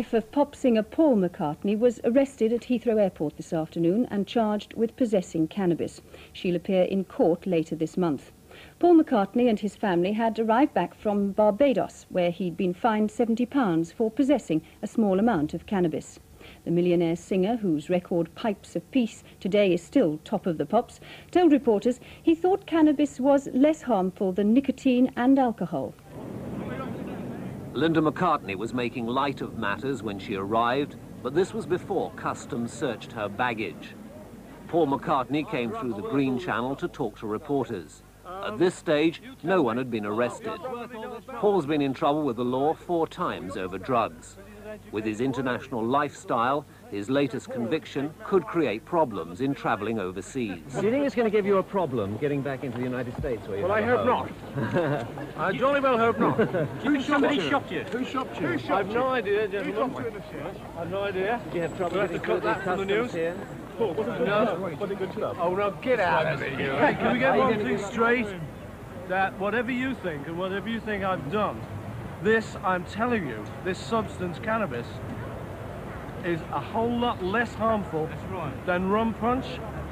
[0.00, 4.72] Wife of pop singer Paul McCartney, was arrested at Heathrow Airport this afternoon and charged
[4.72, 6.00] with possessing cannabis.
[6.32, 8.32] She'll appear in court later this month.
[8.78, 13.92] Paul McCartney and his family had arrived back from Barbados, where he'd been fined £70
[13.92, 16.18] for possessing a small amount of cannabis.
[16.64, 20.98] The millionaire singer, whose record Pipes of Peace today is still top of the pops,
[21.30, 25.92] told reporters he thought cannabis was less harmful than nicotine and alcohol.
[27.72, 32.72] Linda McCartney was making light of matters when she arrived, but this was before customs
[32.72, 33.94] searched her baggage.
[34.66, 38.02] Paul McCartney came through the Green Channel to talk to reporters.
[38.26, 40.58] At this stage, no one had been arrested.
[41.38, 44.36] Paul's been in trouble with the law four times over drugs.
[44.90, 50.60] With his international lifestyle, his latest conviction could create problems in travelling overseas.
[50.74, 53.16] Do you think it's going to give you a problem getting back into the United
[53.16, 53.46] States?
[53.46, 55.34] Where you Well, I hope home?
[55.36, 56.36] I jolly well hope not.
[56.82, 57.78] Who somebody shot shot you?
[57.78, 57.84] you?
[57.84, 58.46] Who shot you?
[58.48, 58.94] Who shot I've you?
[58.94, 60.04] no idea, Who gentlemen.
[60.04, 60.42] shot you?
[60.78, 61.40] I've no idea.
[61.44, 63.12] Did you have trouble Do have getting to through cut that the customs news?
[63.12, 63.36] here?
[63.78, 64.44] Paul, what's a good No.
[64.46, 64.80] club?
[64.80, 65.36] What's a good club?
[65.40, 66.86] Oh, no, get out of here.
[66.86, 68.26] Hey, can we get one thing straight?
[69.08, 71.60] That whatever you think and whatever you think I've done,
[72.22, 74.86] this, I'm telling you, this substance, cannabis,
[76.24, 78.08] is a whole lot less harmful
[78.66, 79.46] than rum punch,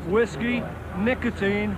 [0.07, 0.63] whiskey,
[0.99, 1.77] nicotine,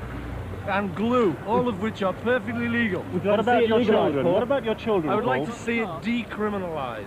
[0.68, 3.02] and glue, all of which are perfectly legal.
[3.02, 4.24] What about your children?
[4.24, 4.34] Paul?
[4.34, 7.06] What about your children, I would like to see it decriminalised,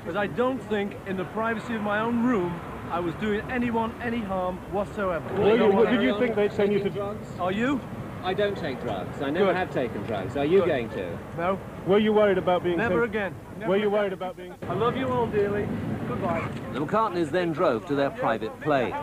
[0.00, 2.58] because I don't think, in the privacy of my own room,
[2.90, 5.26] I was doing anyone any harm whatsoever.
[5.34, 7.26] Were No you- one- did you think they'd send you to drugs?
[7.40, 7.80] Are you?
[8.24, 9.20] I don't take drugs.
[9.20, 9.56] I never Good.
[9.56, 10.36] have taken drugs.
[10.36, 10.68] Are you Good.
[10.68, 11.18] going to?
[11.38, 11.58] No.
[11.86, 13.34] Were you worried about being Never sent- again.
[13.66, 14.54] Were you worried about being?
[14.62, 15.68] I love you all dearly.
[16.08, 16.48] Goodbye.
[16.72, 18.94] The McCartneys then drove to their private plane.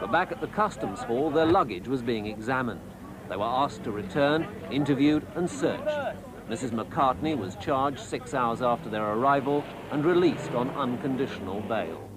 [0.00, 2.80] But back at the customs hall, their luggage was being examined.
[3.28, 6.16] They were asked to return, interviewed and searched.
[6.48, 6.70] Mrs.
[6.70, 12.08] McCartney was charged six hours after their arrival and released on unconditional bail.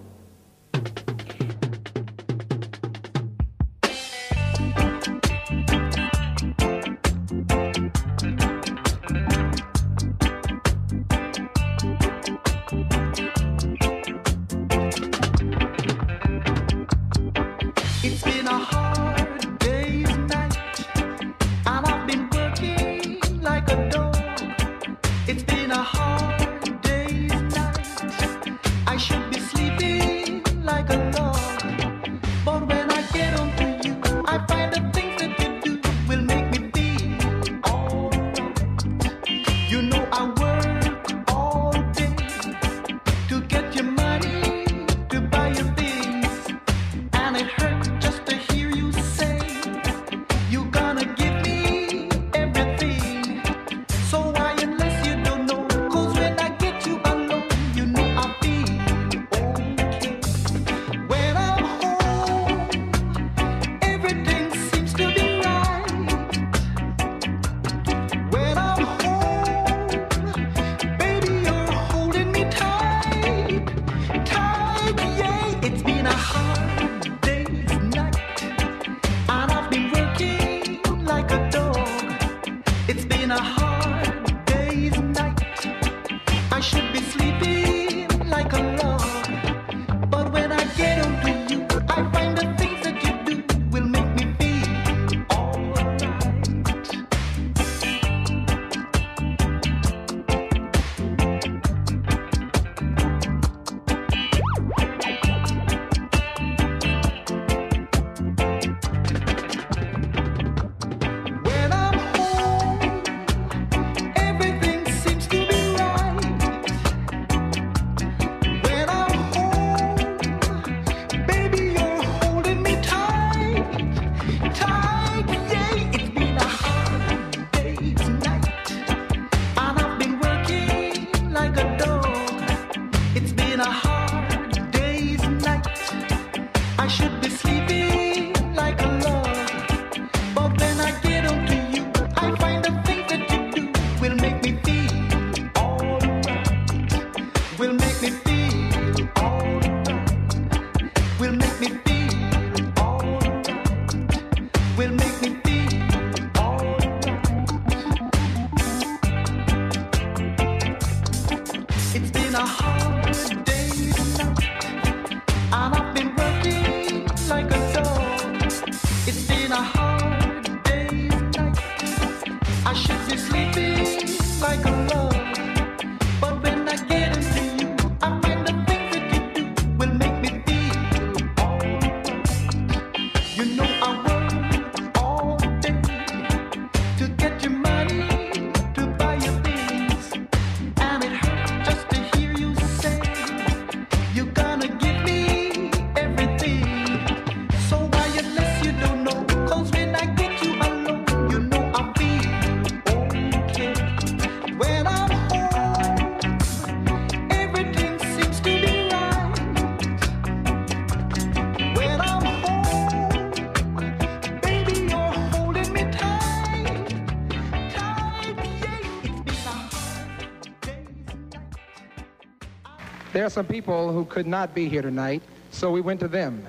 [223.27, 225.21] Are some people who could not be here tonight,
[225.51, 226.45] so we went to them.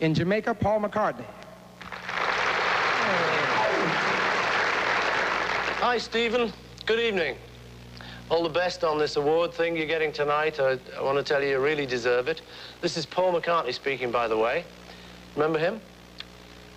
[0.00, 1.24] In Jamaica, Paul McCartney.
[5.78, 6.52] Hi, Stephen.
[6.84, 7.36] Good evening.
[8.28, 10.58] All the best on this award thing you're getting tonight.
[10.58, 12.42] I, I want to tell you, you really deserve it.
[12.80, 14.64] This is Paul McCartney speaking, by the way.
[15.36, 15.80] Remember him?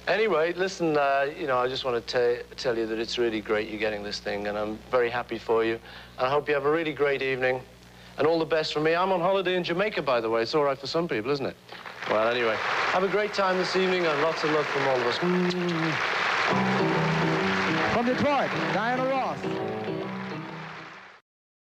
[0.07, 3.67] Anyway, listen, uh, you know, I just want to tell you that it's really great
[3.67, 5.79] you're getting this thing, and I'm very happy for you.
[6.19, 7.63] I hope you have a really great evening.
[8.17, 8.95] And all the best from me.
[8.95, 10.41] I'm on holiday in Jamaica, by the way.
[10.41, 11.55] It's all right for some people, isn't it?
[12.09, 12.55] Well, anyway,
[12.93, 15.17] have a great time this evening, and lots of love from all of us.
[17.93, 19.24] From Detroit, Diana Ross.